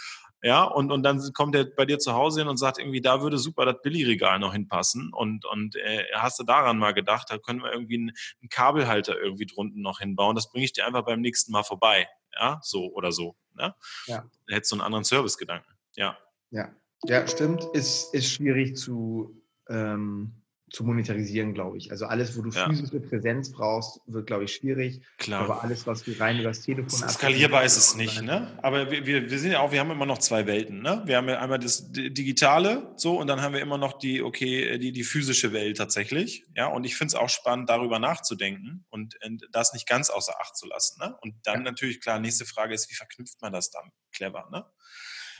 Ja, 0.41 0.63
und, 0.63 0.91
und 0.91 1.03
dann 1.03 1.21
kommt 1.33 1.55
er 1.55 1.65
bei 1.65 1.85
dir 1.85 1.97
zu 1.97 2.13
Hause 2.13 2.41
hin 2.41 2.47
und 2.47 2.57
sagt 2.57 2.77
irgendwie, 2.77 3.01
da 3.01 3.21
würde 3.21 3.37
super 3.37 3.65
das 3.65 3.81
Billigregal 3.81 4.37
noch 4.39 4.53
hinpassen. 4.53 5.11
Und, 5.11 5.43
und 5.45 5.75
äh, 5.75 6.05
hast 6.13 6.39
du 6.39 6.43
daran 6.43 6.77
mal 6.77 6.93
gedacht, 6.93 7.27
da 7.29 7.37
können 7.37 7.63
wir 7.63 7.71
irgendwie 7.71 7.95
einen, 7.95 8.11
einen 8.41 8.49
Kabelhalter 8.49 9.19
irgendwie 9.19 9.47
drunten 9.47 9.81
noch 9.81 9.99
hinbauen. 9.99 10.35
Das 10.35 10.51
bringe 10.51 10.65
ich 10.65 10.73
dir 10.73 10.85
einfach 10.85 11.03
beim 11.03 11.21
nächsten 11.21 11.51
Mal 11.51 11.63
vorbei. 11.63 12.07
Ja, 12.33 12.59
so 12.61 12.91
oder 12.93 13.11
so. 13.11 13.35
Ne? 13.53 13.73
Ja. 14.05 14.25
Da 14.47 14.55
hättest 14.55 14.71
du 14.71 14.75
einen 14.75 14.83
anderen 14.83 15.03
Servicegedanken. 15.03 15.74
Ja. 15.95 16.17
Ja, 16.51 16.73
ja 17.05 17.27
stimmt. 17.27 17.63
Ist, 17.73 18.13
ist 18.13 18.31
schwierig 18.31 18.75
zu, 18.75 19.41
ähm, 19.69 20.41
zu 20.71 20.83
monetarisieren, 20.83 21.53
glaube 21.53 21.77
ich. 21.77 21.91
Also 21.91 22.05
alles, 22.05 22.37
wo 22.37 22.41
du 22.41 22.49
ja. 22.49 22.67
physische 22.67 22.99
Präsenz 22.99 23.51
brauchst, 23.51 24.01
wird, 24.07 24.27
glaube 24.27 24.45
ich, 24.45 24.53
schwierig. 24.53 25.01
Klar. 25.17 25.43
Aber 25.43 25.63
alles, 25.63 25.85
was 25.85 26.03
du 26.03 26.11
rein 26.19 26.39
über 26.39 26.49
das 26.49 26.61
Telefon 26.61 26.89
Skalierbar 26.89 27.63
ist 27.63 27.77
es 27.77 27.95
nicht, 27.95 28.21
ne? 28.21 28.57
Aber 28.61 28.91
wir, 28.91 29.05
wir, 29.05 29.29
wir 29.29 29.39
sind 29.39 29.51
ja 29.51 29.59
auch, 29.59 29.71
wir 29.71 29.79
haben 29.79 29.91
immer 29.91 30.05
noch 30.05 30.17
zwei 30.17 30.47
Welten, 30.47 30.81
ne? 30.81 31.03
Wir 31.05 31.17
haben 31.17 31.29
ja 31.29 31.39
einmal 31.39 31.59
das 31.59 31.91
Digitale, 31.91 32.91
so, 32.97 33.19
und 33.19 33.27
dann 33.27 33.41
haben 33.41 33.53
wir 33.53 33.61
immer 33.61 33.77
noch 33.77 33.93
die, 33.97 34.21
okay, 34.21 34.77
die, 34.79 34.91
die 34.91 35.03
physische 35.03 35.53
Welt 35.53 35.77
tatsächlich. 35.77 36.45
Ja, 36.55 36.67
und 36.67 36.83
ich 36.83 36.95
finde 36.95 37.09
es 37.09 37.15
auch 37.15 37.29
spannend, 37.29 37.69
darüber 37.69 37.99
nachzudenken 37.99 38.85
und, 38.89 39.15
und, 39.23 39.47
das 39.51 39.73
nicht 39.73 39.87
ganz 39.87 40.09
außer 40.09 40.33
Acht 40.41 40.57
zu 40.57 40.67
lassen. 40.67 40.99
Ne? 40.99 41.15
Und 41.21 41.35
dann 41.43 41.59
ja. 41.59 41.71
natürlich, 41.71 42.01
klar, 42.01 42.19
nächste 42.19 42.45
Frage 42.45 42.73
ist, 42.73 42.89
wie 42.89 42.95
verknüpft 42.95 43.41
man 43.41 43.53
das 43.53 43.69
dann? 43.69 43.91
Clever, 44.11 44.49
ne? 44.51 44.65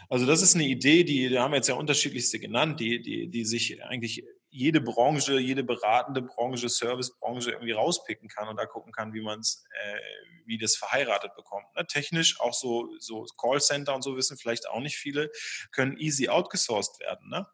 Also 0.09 0.25
das 0.25 0.41
ist 0.41 0.55
eine 0.55 0.65
Idee, 0.65 1.03
die, 1.03 1.29
da 1.29 1.43
haben 1.43 1.51
wir 1.51 1.57
jetzt 1.57 1.69
ja 1.69 1.75
unterschiedlichste 1.75 2.39
genannt, 2.39 2.79
die, 2.79 3.01
die, 3.01 3.27
die 3.27 3.45
sich 3.45 3.83
eigentlich 3.83 4.23
jede 4.55 4.79
Branche, 4.79 5.37
jede 5.37 5.63
beratende 5.65 6.21
Branche, 6.21 6.69
Servicebranche 6.69 7.51
irgendwie 7.51 7.73
rauspicken 7.73 8.29
kann 8.29 8.47
und 8.47 8.55
da 8.55 8.65
gucken 8.65 8.93
kann, 8.93 9.13
wie 9.13 9.21
man 9.21 9.41
es, 9.41 9.65
äh, 9.83 9.99
wie 10.45 10.57
das 10.57 10.77
verheiratet 10.77 11.35
bekommt. 11.35 11.65
Ne? 11.75 11.85
Technisch 11.87 12.39
auch 12.39 12.53
so, 12.53 12.89
so 12.99 13.25
Callcenter 13.37 13.93
und 13.93 14.01
so 14.01 14.15
wissen 14.15 14.37
vielleicht 14.37 14.69
auch 14.69 14.79
nicht 14.79 14.95
viele, 14.95 15.29
können 15.73 15.97
easy 15.97 16.29
outgesourced 16.29 17.01
werden. 17.01 17.29
Ne? 17.29 17.45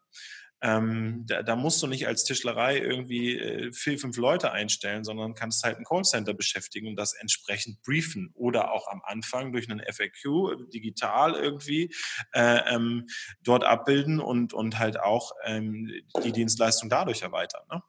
Ähm, 0.62 1.24
da, 1.26 1.42
da, 1.42 1.56
musst 1.56 1.82
du 1.82 1.88
nicht 1.88 2.06
als 2.06 2.22
Tischlerei 2.22 2.78
irgendwie 2.78 3.36
äh, 3.36 3.72
vier, 3.72 3.98
fünf 3.98 4.16
Leute 4.16 4.52
einstellen, 4.52 5.02
sondern 5.02 5.34
kannst 5.34 5.64
halt 5.64 5.76
ein 5.78 5.84
Callcenter 5.84 6.34
beschäftigen 6.34 6.86
und 6.86 6.96
das 6.96 7.14
entsprechend 7.14 7.82
briefen 7.82 8.30
oder 8.34 8.70
auch 8.70 8.86
am 8.86 9.02
Anfang 9.04 9.52
durch 9.52 9.68
einen 9.68 9.80
FAQ 9.80 10.24
äh, 10.24 10.70
digital 10.72 11.34
irgendwie 11.34 11.92
äh, 12.32 12.74
ähm, 12.74 13.06
dort 13.42 13.64
abbilden 13.64 14.20
und, 14.20 14.54
und 14.54 14.78
halt 14.78 15.00
auch 15.00 15.32
ähm, 15.44 15.90
die 16.24 16.32
Dienstleistung 16.32 16.88
dadurch 16.88 17.22
erweitern. 17.22 17.62
Ne? 17.68 17.82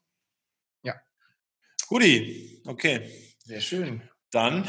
Ja. 0.82 0.96
Guti, 1.88 2.62
okay. 2.66 3.08
Sehr 3.46 3.62
schön. 3.62 4.02
Dann 4.32 4.68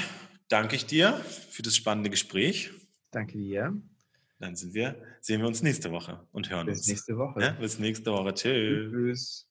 danke 0.48 0.76
ich 0.76 0.84
dir 0.84 1.14
für 1.50 1.62
das 1.62 1.74
spannende 1.74 2.10
Gespräch. 2.10 2.70
Danke 3.10 3.38
dir. 3.38 3.80
Dann 4.44 4.56
sind 4.56 4.74
wir, 4.74 4.94
sehen 5.22 5.40
wir 5.40 5.46
uns 5.46 5.62
nächste 5.62 5.90
Woche 5.90 6.28
und 6.30 6.50
hören 6.50 6.66
bis 6.66 6.80
uns. 6.80 6.80
Bis 6.80 6.88
nächste 6.88 7.16
Woche. 7.16 7.40
Ja, 7.40 7.52
bis 7.52 7.78
nächste 7.78 8.12
Woche. 8.12 8.34
Tschüss. 8.34 8.92
Tschüss. 8.92 9.48